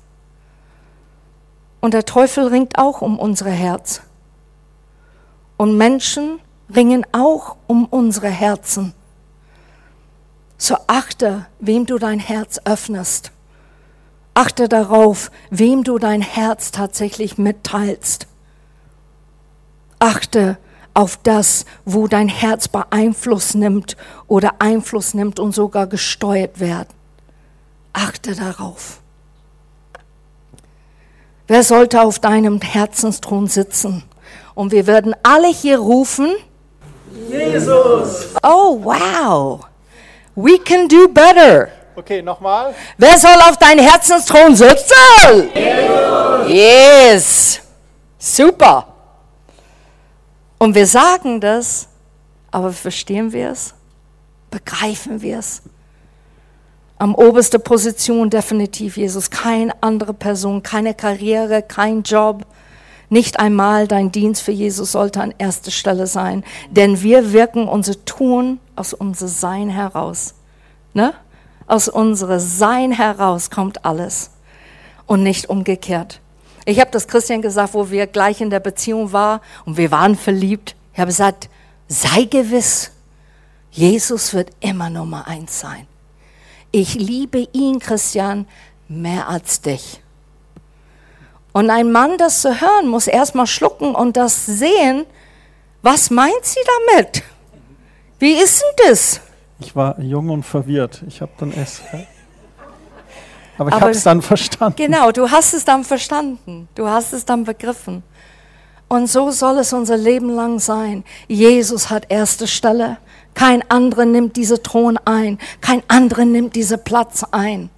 [1.80, 4.02] Und der Teufel ringt auch um unser Herz.
[5.56, 6.40] Und Menschen
[6.74, 8.94] ringen auch um unsere Herzen.
[10.58, 13.30] So achte, wem du dein Herz öffnest.
[14.36, 18.26] Achte darauf, wem du dein Herz tatsächlich mitteilst.
[19.98, 20.58] Achte
[20.92, 23.96] auf das, wo dein Herz Beeinfluss nimmt
[24.26, 26.86] oder Einfluss nimmt und sogar gesteuert wird.
[27.94, 29.00] Achte darauf.
[31.46, 34.02] Wer sollte auf deinem Herzensthron sitzen?
[34.54, 36.28] Und wir würden alle hier rufen,
[37.30, 38.34] Jesus!
[38.42, 39.66] oh wow,
[40.34, 41.70] we can do better.
[41.96, 42.74] Okay, nochmal.
[42.98, 45.50] Wer soll auf deinem Herzensthron sitzen?
[46.46, 46.48] Jesus.
[46.48, 47.60] Yes.
[48.18, 48.86] Super.
[50.58, 51.88] Und wir sagen das,
[52.50, 53.74] aber verstehen wir es?
[54.50, 55.62] Begreifen wir es?
[56.98, 59.30] Am oberster Position definitiv Jesus.
[59.30, 62.46] Keine andere Person, keine Karriere, kein Job.
[63.08, 66.44] Nicht einmal dein Dienst für Jesus sollte an erster Stelle sein.
[66.70, 70.34] Denn wir wirken unser Tun aus unserem Sein heraus.
[70.94, 71.14] Ne?
[71.66, 74.30] Aus unserem Sein heraus kommt alles.
[75.06, 76.20] Und nicht umgekehrt.
[76.64, 80.16] Ich habe das Christian gesagt, wo wir gleich in der Beziehung waren und wir waren
[80.16, 80.74] verliebt.
[80.92, 81.48] Ich habe gesagt,
[81.86, 82.90] sei gewiss,
[83.70, 85.86] Jesus wird immer Nummer eins sein.
[86.72, 88.48] Ich liebe ihn, Christian,
[88.88, 90.00] mehr als dich.
[91.52, 95.06] Und ein Mann, das zu hören, muss erstmal schlucken und das sehen.
[95.82, 97.22] Was meint sie damit?
[98.18, 99.20] Wie ist denn das?
[99.58, 101.02] Ich war jung und verwirrt.
[101.08, 101.82] Ich habe dann es.
[103.58, 104.76] Aber ich habe es dann verstanden.
[104.76, 106.68] Genau, du hast es dann verstanden.
[106.74, 108.02] Du hast es dann begriffen.
[108.88, 111.04] Und so soll es unser Leben lang sein.
[111.26, 112.98] Jesus hat erste Stelle.
[113.34, 115.38] Kein anderer nimmt diese Thron ein.
[115.60, 117.70] Kein anderer nimmt diese Platz ein.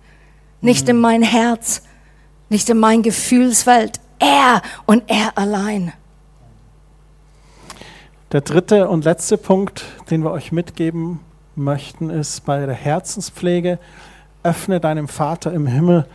[0.60, 0.90] Nicht mhm.
[0.90, 1.82] in mein Herz,
[2.48, 4.00] nicht in mein Gefühlswelt.
[4.18, 5.92] Er und er allein.
[8.32, 11.20] Der dritte und letzte Punkt, den wir euch mitgeben
[11.58, 13.78] möchten, ist bei der Herzenspflege,
[14.42, 16.06] öffne deinem Vater im Himmel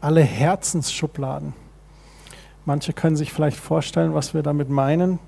[0.00, 1.54] alle Herzensschubladen.
[2.64, 5.18] Manche können sich vielleicht vorstellen, was wir damit meinen.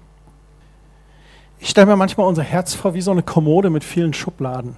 [1.59, 4.77] Ich stelle mir manchmal unser Herz vor wie so eine Kommode mit vielen Schubladen.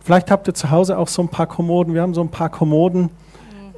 [0.00, 1.94] Vielleicht habt ihr zu Hause auch so ein paar Kommoden.
[1.94, 3.10] Wir haben so ein paar Kommoden.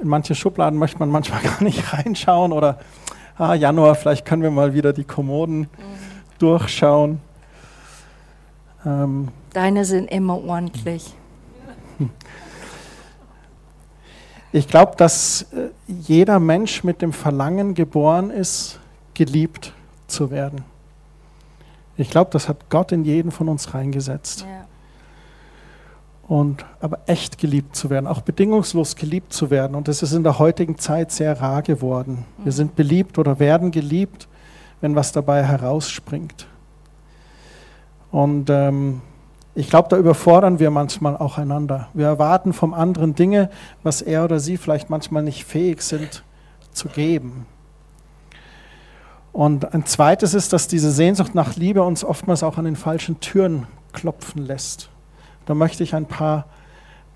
[0.01, 2.79] In manche Schubladen möchte man manchmal gar nicht reinschauen oder
[3.37, 5.67] ah, Januar, vielleicht können wir mal wieder die Kommoden mhm.
[6.39, 7.21] durchschauen.
[8.85, 11.15] Ähm, Deine sind immer ordentlich.
[14.55, 18.79] Ich glaube, dass äh, jeder Mensch mit dem Verlangen geboren ist,
[19.15, 19.73] geliebt
[20.07, 20.63] zu werden.
[21.97, 24.43] Ich glaube, das hat Gott in jeden von uns reingesetzt.
[24.43, 24.67] Ja.
[26.29, 29.75] Und aber echt geliebt zu werden, auch bedingungslos geliebt zu werden.
[29.75, 32.27] Und das ist in der heutigen Zeit sehr rar geworden.
[32.39, 32.57] Wir mhm.
[32.57, 34.29] sind beliebt oder werden geliebt,
[34.83, 36.47] wenn was dabei herausspringt.
[38.11, 39.01] Und ähm,
[39.55, 41.89] ich glaube, da überfordern wir manchmal auch einander.
[41.93, 43.51] Wir erwarten vom anderen Dinge,
[43.83, 46.25] was er oder sie vielleicht manchmal nicht fähig sind
[46.73, 47.47] zu geben.
[49.33, 53.21] Und ein zweites ist, dass diese Sehnsucht nach Liebe uns oftmals auch an den falschen
[53.21, 54.89] Türen klopfen lässt.
[55.47, 56.47] Da möchte ich ein paar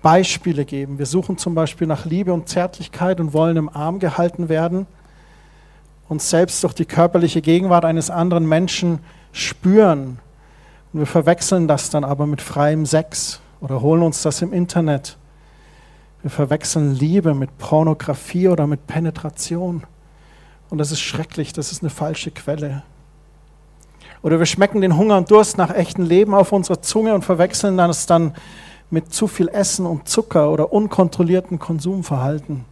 [0.01, 0.99] Beispiele geben.
[0.99, 4.85] Wir suchen zum Beispiel nach Liebe und Zärtlichkeit und wollen im Arm gehalten werden,
[6.07, 8.99] uns selbst durch die körperliche Gegenwart eines anderen Menschen
[9.31, 10.19] spüren
[10.97, 15.15] und wir verwechseln das dann aber mit freiem Sex oder holen uns das im Internet.
[16.23, 19.83] Wir verwechseln Liebe mit Pornografie oder mit Penetration.
[20.71, 22.81] Und das ist schrecklich, das ist eine falsche Quelle.
[24.23, 27.77] Oder wir schmecken den Hunger und Durst nach echtem Leben auf unserer Zunge und verwechseln
[27.77, 28.33] das dann
[28.89, 32.65] mit zu viel Essen und Zucker oder unkontrollierten Konsumverhalten.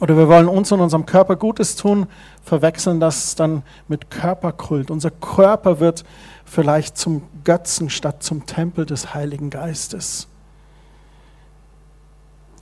[0.00, 2.06] Oder wir wollen uns und unserem Körper Gutes tun,
[2.42, 4.90] verwechseln das dann mit Körperkult.
[4.90, 6.04] Unser Körper wird
[6.44, 10.26] vielleicht zum Götzen statt zum Tempel des Heiligen Geistes.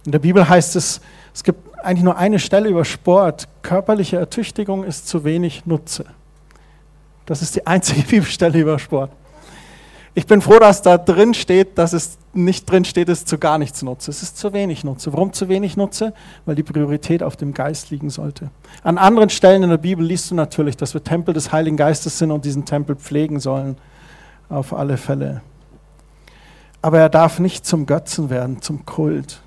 [0.04, 1.00] In der Bibel heißt es,
[1.32, 3.48] es gibt eigentlich nur eine Stelle über Sport.
[3.62, 6.04] Körperliche Ertüchtigung ist zu wenig Nutze.
[7.26, 9.10] Das ist die einzige Bibelstelle über Sport.
[10.14, 13.58] Ich bin froh, dass da drin steht, dass es nicht drin steht, es zu gar
[13.58, 14.10] nichts nutze.
[14.10, 15.12] Es ist zu wenig nutze.
[15.12, 16.12] Warum zu wenig nutze?
[16.44, 18.50] Weil die Priorität auf dem Geist liegen sollte.
[18.82, 22.18] An anderen Stellen in der Bibel liest du natürlich, dass wir Tempel des Heiligen Geistes
[22.18, 23.76] sind und diesen Tempel pflegen sollen.
[24.50, 25.40] Auf alle Fälle.
[26.82, 29.40] Aber er darf nicht zum Götzen werden, zum Kult.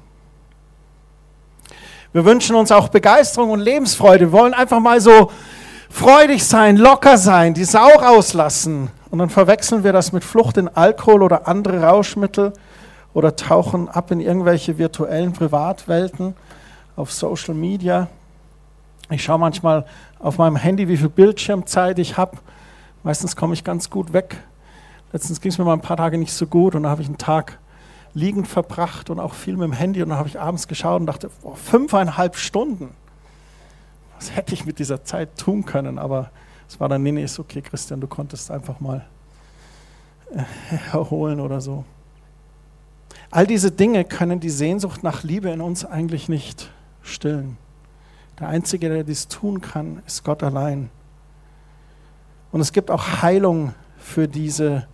[2.11, 4.27] Wir wünschen uns auch Begeisterung und Lebensfreude.
[4.27, 5.31] Wir wollen einfach mal so
[5.89, 8.89] freudig sein, locker sein, die Sau rauslassen.
[9.09, 12.53] Und dann verwechseln wir das mit Flucht in Alkohol oder andere Rauschmittel
[13.13, 16.35] oder tauchen ab in irgendwelche virtuellen Privatwelten
[16.95, 18.07] auf Social Media.
[19.09, 19.85] Ich schaue manchmal
[20.19, 22.37] auf meinem Handy, wie viel Bildschirmzeit ich habe.
[23.03, 24.37] Meistens komme ich ganz gut weg.
[25.13, 27.07] Letztens ging es mir mal ein paar Tage nicht so gut und da habe ich
[27.07, 27.59] einen Tag
[28.13, 31.05] liegend verbracht und auch viel mit dem Handy und dann habe ich abends geschaut und
[31.05, 32.89] dachte, boah, fünfeinhalb Stunden.
[34.17, 35.99] Was hätte ich mit dieser Zeit tun können?
[35.99, 36.31] Aber
[36.67, 39.05] es war dann, nee, nee, ist okay, Christian, du konntest einfach mal
[40.31, 40.43] äh,
[40.91, 41.85] erholen oder so.
[43.31, 47.57] All diese Dinge können die Sehnsucht nach Liebe in uns eigentlich nicht stillen.
[48.39, 50.89] Der Einzige, der dies tun kann, ist Gott allein.
[52.51, 54.87] Und es gibt auch Heilung für diese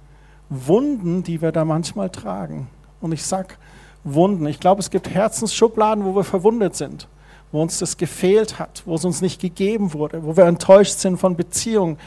[0.50, 2.68] Wunden, die wir da manchmal tragen.
[3.00, 3.56] Und ich sage
[4.04, 4.48] Wunden.
[4.48, 7.08] Ich glaube, es gibt Herzensschubladen, wo wir verwundet sind,
[7.52, 11.18] wo uns das gefehlt hat, wo es uns nicht gegeben wurde, wo wir enttäuscht sind
[11.18, 11.98] von Beziehungen,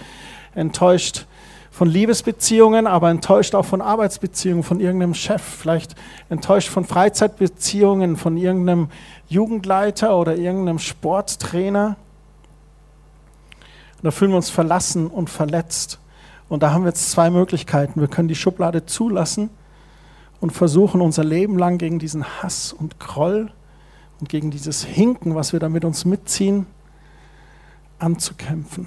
[0.55, 1.27] enttäuscht
[1.71, 5.97] von Liebesbeziehungen, aber enttäuscht auch von Arbeitsbeziehungen, von irgendeinem Chef, vielleicht
[6.29, 8.89] enttäuscht von Freizeitbeziehungen, von irgendeinem
[9.29, 11.97] Jugendleiter oder irgendeinem Sporttrainer.
[14.03, 15.99] da fühlen wir uns verlassen und verletzt.
[16.49, 18.01] Und da haben wir jetzt zwei Möglichkeiten.
[18.01, 19.51] Wir können die Schublade zulassen
[20.41, 23.51] und versuchen unser Leben lang gegen diesen Hass und Groll
[24.25, 26.65] und gegen dieses Hinken, was wir da mit uns mitziehen,
[27.99, 28.87] anzukämpfen.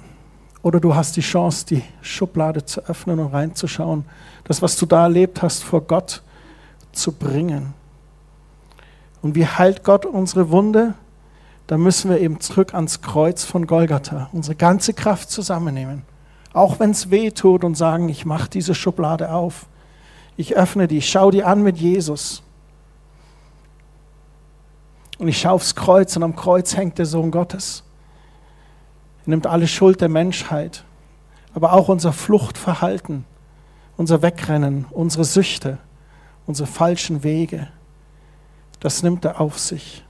[0.62, 4.04] Oder du hast die Chance, die Schublade zu öffnen und reinzuschauen,
[4.42, 6.24] das, was du da erlebt hast, vor Gott
[6.90, 7.72] zu bringen.
[9.22, 10.94] Und wie heilt Gott unsere Wunde?
[11.68, 16.02] Da müssen wir eben zurück ans Kreuz von Golgatha, unsere ganze Kraft zusammennehmen.
[16.52, 19.66] Auch wenn es weh tut und sagen, ich mache diese Schublade auf.
[20.36, 22.42] Ich öffne die, ich schaue die an mit Jesus.
[25.18, 27.82] Und ich schaue aufs Kreuz und am Kreuz hängt der Sohn Gottes.
[29.26, 30.84] Er nimmt alle Schuld der Menschheit,
[31.54, 33.24] aber auch unser Fluchtverhalten,
[33.96, 35.78] unser Wegrennen, unsere Süchte,
[36.46, 37.68] unsere falschen Wege.
[38.80, 40.04] Das nimmt er auf sich.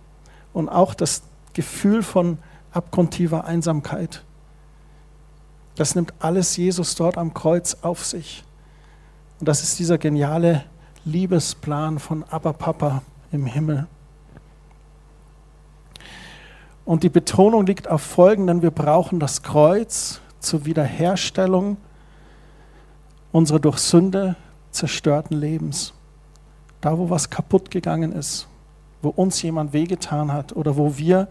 [0.52, 1.22] Und auch das
[1.54, 2.38] Gefühl von
[2.72, 4.22] abgrundtiefer Einsamkeit.
[5.74, 8.44] Das nimmt alles Jesus dort am Kreuz auf sich.
[9.40, 10.64] Und das ist dieser geniale
[11.04, 13.02] Liebesplan von Abba Papa
[13.32, 13.86] im Himmel.
[16.89, 21.76] Und die Betonung liegt auf folgendem, wir brauchen das Kreuz zur Wiederherstellung
[23.30, 24.36] unserer durch Sünde
[24.70, 25.93] zerstörten Lebens.
[26.80, 28.49] Da, wo was kaputt gegangen ist,
[29.03, 31.28] wo uns jemand wehgetan hat oder wo wir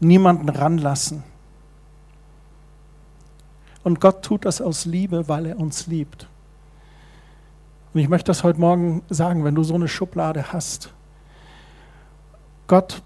[0.00, 1.24] niemanden ranlassen.
[3.84, 6.26] Und Gott tut das aus Liebe, weil er uns liebt.
[7.92, 10.94] Und ich möchte das heute Morgen sagen, wenn du so eine Schublade hast.
[12.66, 13.02] Gott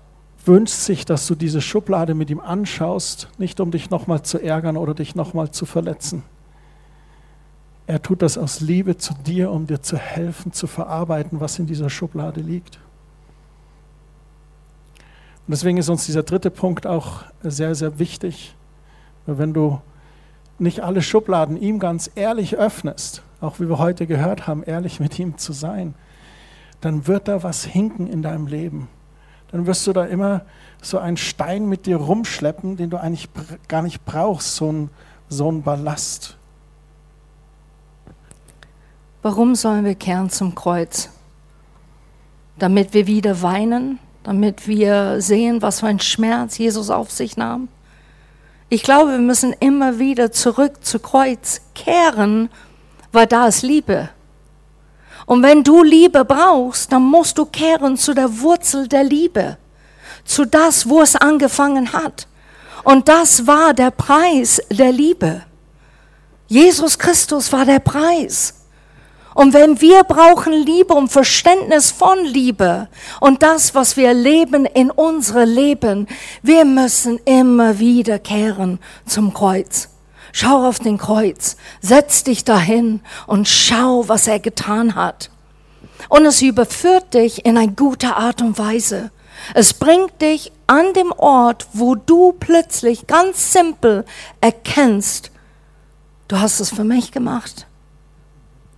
[0.47, 4.76] wünscht sich, dass du diese Schublade mit ihm anschaust, nicht um dich nochmal zu ärgern
[4.76, 6.22] oder dich nochmal zu verletzen.
[7.86, 11.66] Er tut das aus Liebe zu dir, um dir zu helfen, zu verarbeiten, was in
[11.66, 12.78] dieser Schublade liegt.
[15.47, 18.55] Und deswegen ist uns dieser dritte Punkt auch sehr, sehr wichtig.
[19.26, 19.80] Wenn du
[20.59, 25.18] nicht alle Schubladen ihm ganz ehrlich öffnest, auch wie wir heute gehört haben, ehrlich mit
[25.18, 25.95] ihm zu sein,
[26.80, 28.88] dann wird da was hinken in deinem Leben
[29.53, 30.42] dann wirst du da immer
[30.82, 33.28] so einen Stein mit dir rumschleppen, den du eigentlich
[33.68, 34.90] gar nicht brauchst, so ein,
[35.28, 36.36] so ein Ballast.
[39.22, 41.11] Warum sollen wir kehren zum Kreuz?
[42.59, 47.68] Damit wir wieder weinen, damit wir sehen, was für ein Schmerz Jesus auf sich nahm.
[48.68, 52.48] Ich glaube, wir müssen immer wieder zurück zu Kreuz kehren,
[53.12, 54.09] weil da ist Liebe.
[55.26, 59.58] Und wenn du Liebe brauchst, dann musst du kehren zu der Wurzel der Liebe,
[60.24, 62.26] zu das, wo es angefangen hat.
[62.84, 65.42] Und das war der Preis der Liebe.
[66.48, 68.54] Jesus Christus war der Preis.
[69.34, 72.88] Und wenn wir brauchen Liebe und Verständnis von Liebe
[73.20, 76.06] und das, was wir leben in unsere Leben,
[76.42, 79.88] wir müssen immer wieder kehren zum Kreuz.
[80.33, 85.30] Schau auf den Kreuz, setz dich dahin und schau, was er getan hat.
[86.09, 89.11] Und es überführt dich in eine gute Art und Weise.
[89.55, 94.05] Es bringt dich an dem Ort, wo du plötzlich ganz simpel
[94.41, 95.30] erkennst,
[96.28, 97.66] du hast es für mich gemacht.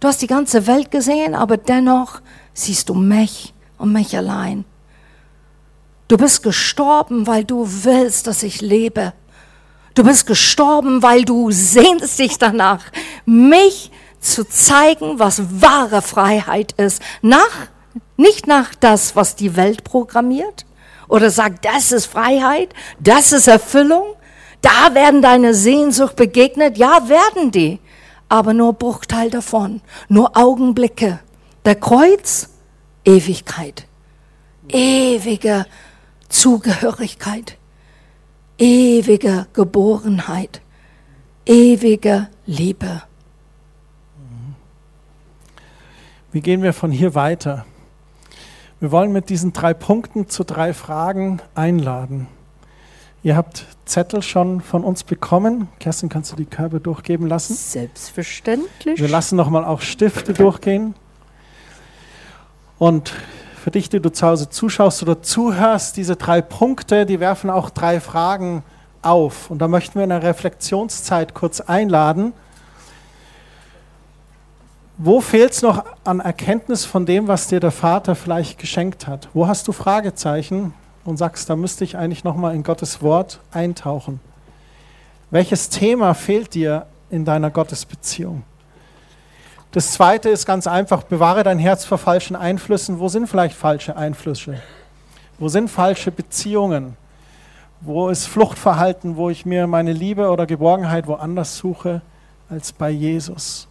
[0.00, 2.20] Du hast die ganze Welt gesehen, aber dennoch
[2.52, 4.64] siehst du mich und mich allein.
[6.08, 9.12] Du bist gestorben, weil du willst, dass ich lebe.
[9.94, 12.80] Du bist gestorben, weil du sehnst dich danach,
[13.26, 17.00] mich zu zeigen, was wahre Freiheit ist.
[17.22, 17.68] Nach,
[18.16, 20.66] nicht nach das, was die Welt programmiert
[21.08, 24.04] oder sagt, das ist Freiheit, das ist Erfüllung.
[24.62, 26.78] Da werden deine Sehnsucht begegnet.
[26.78, 27.80] Ja, werden die.
[28.28, 29.82] Aber nur Bruchteil davon.
[30.08, 31.20] Nur Augenblicke.
[31.64, 32.48] Der Kreuz,
[33.04, 33.86] Ewigkeit.
[34.68, 35.66] Ewige
[36.30, 37.58] Zugehörigkeit.
[38.58, 40.60] Ewige Geborenheit,
[41.46, 43.02] ewige Liebe.
[46.32, 47.64] Wie gehen wir von hier weiter?
[48.80, 52.26] Wir wollen mit diesen drei Punkten zu drei Fragen einladen.
[53.22, 55.68] Ihr habt Zettel schon von uns bekommen.
[55.78, 57.54] Kerstin, kannst du die Körbe durchgeben lassen?
[57.54, 59.00] Selbstverständlich.
[59.00, 60.94] Wir lassen nochmal auch Stifte durchgehen.
[62.78, 63.14] Und
[63.64, 67.70] für dich, die du zu Hause zuschaust oder zuhörst, diese drei Punkte, die werfen auch
[67.70, 68.62] drei Fragen
[69.00, 69.50] auf.
[69.50, 72.34] Und da möchten wir in der Reflexionszeit kurz einladen.
[74.98, 79.30] Wo fehlt es noch an Erkenntnis von dem, was dir der Vater vielleicht geschenkt hat?
[79.32, 80.74] Wo hast du Fragezeichen
[81.06, 84.20] und sagst, da müsste ich eigentlich nochmal in Gottes Wort eintauchen?
[85.30, 88.42] Welches Thema fehlt dir in deiner Gottesbeziehung?
[89.74, 93.00] Das zweite ist ganz einfach, bewahre dein Herz vor falschen Einflüssen.
[93.00, 94.62] Wo sind vielleicht falsche Einflüsse?
[95.36, 96.96] Wo sind falsche Beziehungen?
[97.80, 102.02] Wo ist Fluchtverhalten, wo ich mir meine Liebe oder Geborgenheit woanders suche
[102.48, 103.66] als bei Jesus?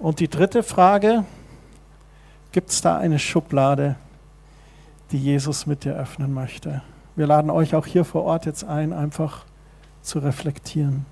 [0.00, 1.24] Und die dritte Frage,
[2.50, 3.94] gibt es da eine Schublade,
[5.12, 6.82] die Jesus mit dir öffnen möchte?
[7.14, 9.44] Wir laden euch auch hier vor Ort jetzt ein, einfach
[10.02, 11.06] zu reflektieren.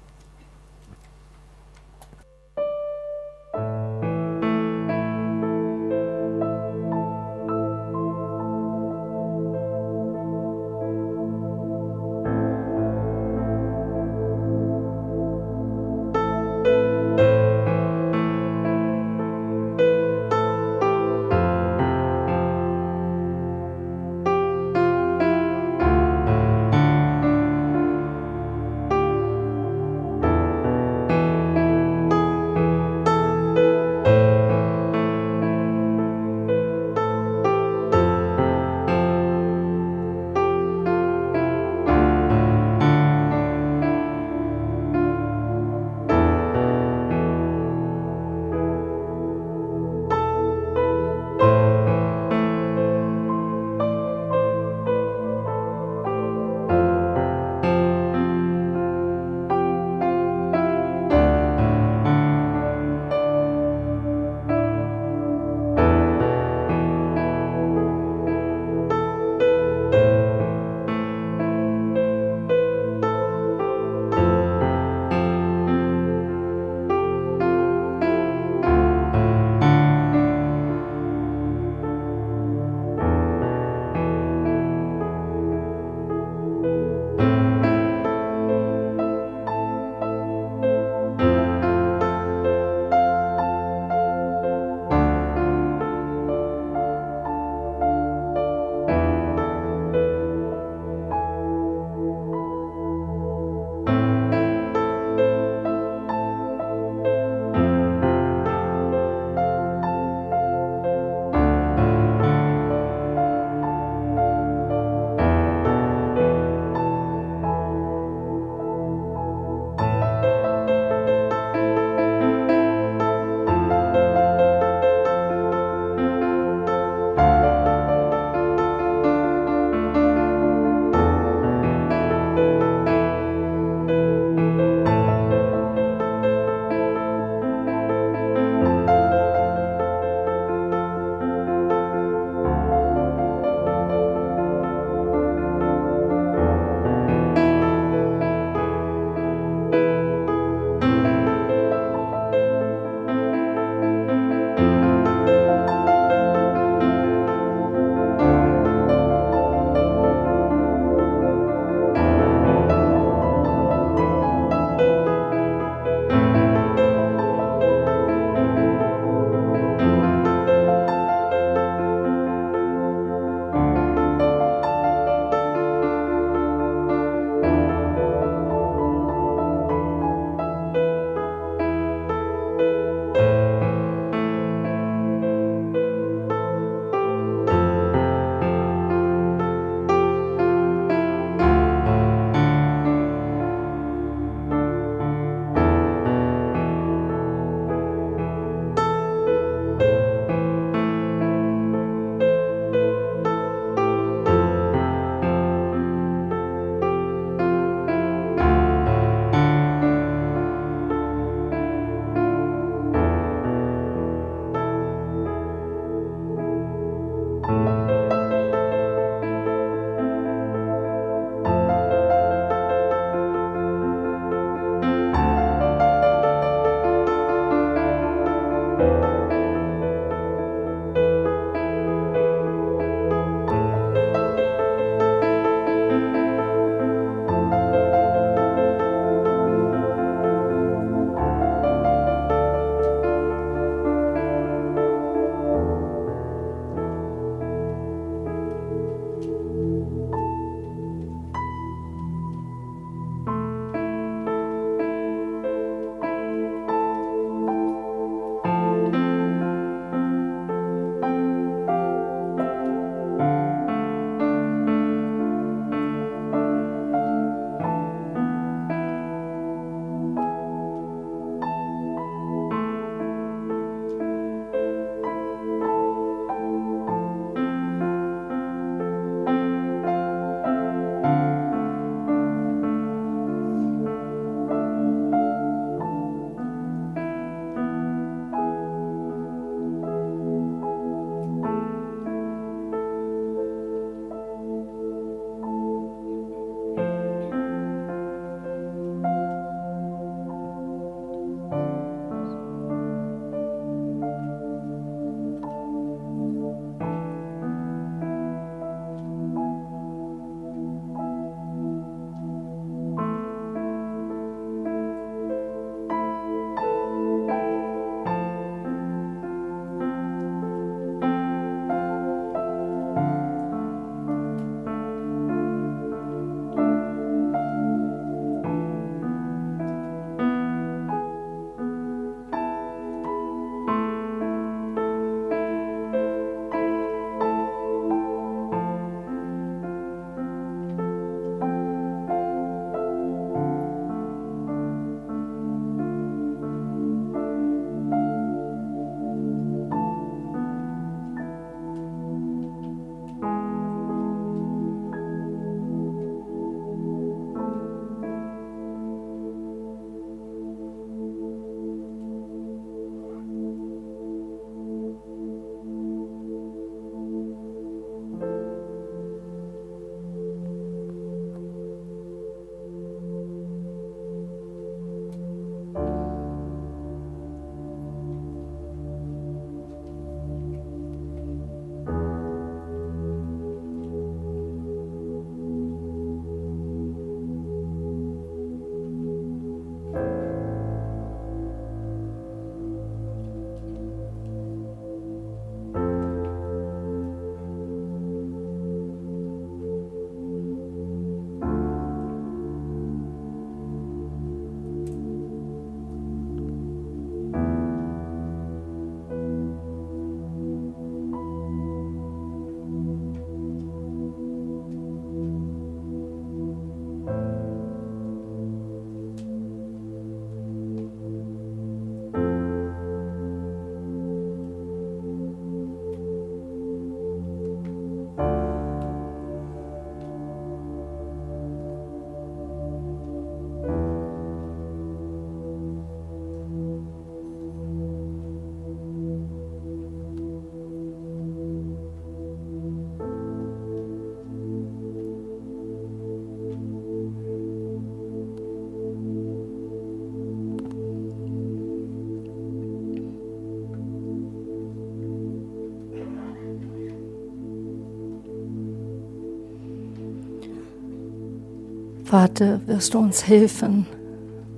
[462.07, 463.85] Vater, wirst du uns helfen,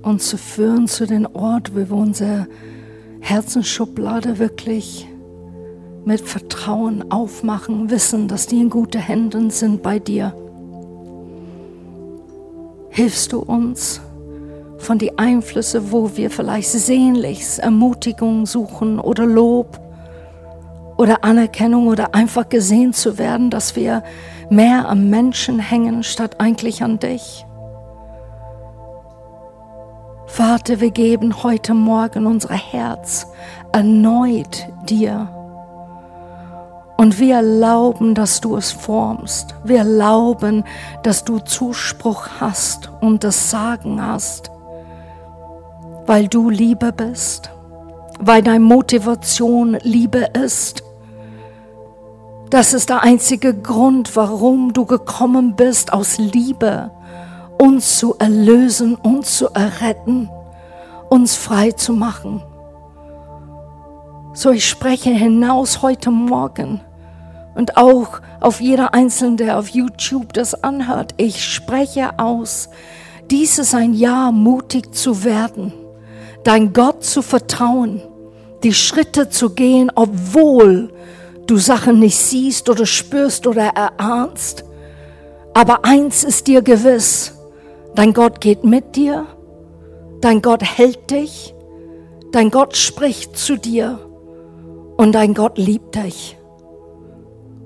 [0.03, 2.47] uns zu führen zu dem Ort, wo wir unsere
[3.21, 5.07] Herzensschublade wirklich
[6.05, 10.35] mit Vertrauen aufmachen, wissen, dass die in guten Händen sind bei dir.
[12.91, 13.99] Hilfst du uns
[14.77, 19.79] von den Einflüssen, wo wir vielleicht sehnlichst Ermutigung suchen oder Lob
[20.99, 24.03] oder Anerkennung oder einfach gesehen zu werden, dass wir
[24.49, 27.45] mehr am Menschen hängen statt eigentlich an dich.
[30.27, 33.27] Vater, wir geben heute Morgen unser Herz
[33.71, 35.29] erneut dir.
[36.97, 39.55] Und wir erlauben, dass du es formst.
[39.63, 40.65] Wir erlauben,
[41.03, 44.51] dass du Zuspruch hast und das Sagen hast,
[46.05, 47.51] weil du Liebe bist,
[48.19, 50.83] weil deine Motivation Liebe ist.
[52.49, 56.89] Das ist der einzige Grund, warum du gekommen bist aus Liebe
[57.59, 60.29] uns zu erlösen, uns zu erretten,
[61.09, 62.41] uns frei zu machen.
[64.33, 66.81] So ich spreche hinaus heute Morgen
[67.53, 71.13] und auch auf jeder Einzelne, der auf YouTube das anhört.
[71.17, 72.69] Ich spreche aus,
[73.29, 75.71] dies ist ein Jahr, mutig zu werden,
[76.43, 78.01] dein Gott zu vertrauen,
[78.63, 80.91] die Schritte zu gehen, obwohl
[81.49, 84.63] du Sachen nicht siehst oder spürst oder erahnst.
[85.53, 87.33] Aber eins ist dir gewiss,
[87.95, 89.25] Dein Gott geht mit dir,
[90.21, 91.53] dein Gott hält dich,
[92.31, 93.99] dein Gott spricht zu dir
[94.95, 96.37] und dein Gott liebt dich.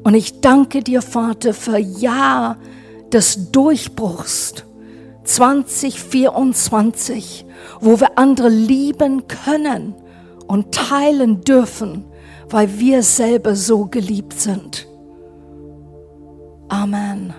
[0.03, 2.57] Und ich danke dir, Vater, für Ja
[3.11, 4.55] des Durchbruchs
[5.23, 7.45] 2024,
[7.79, 9.93] wo wir andere lieben können
[10.47, 12.05] und teilen dürfen,
[12.53, 14.87] weil wir selber so geliebt sind.
[16.69, 17.33] Amen.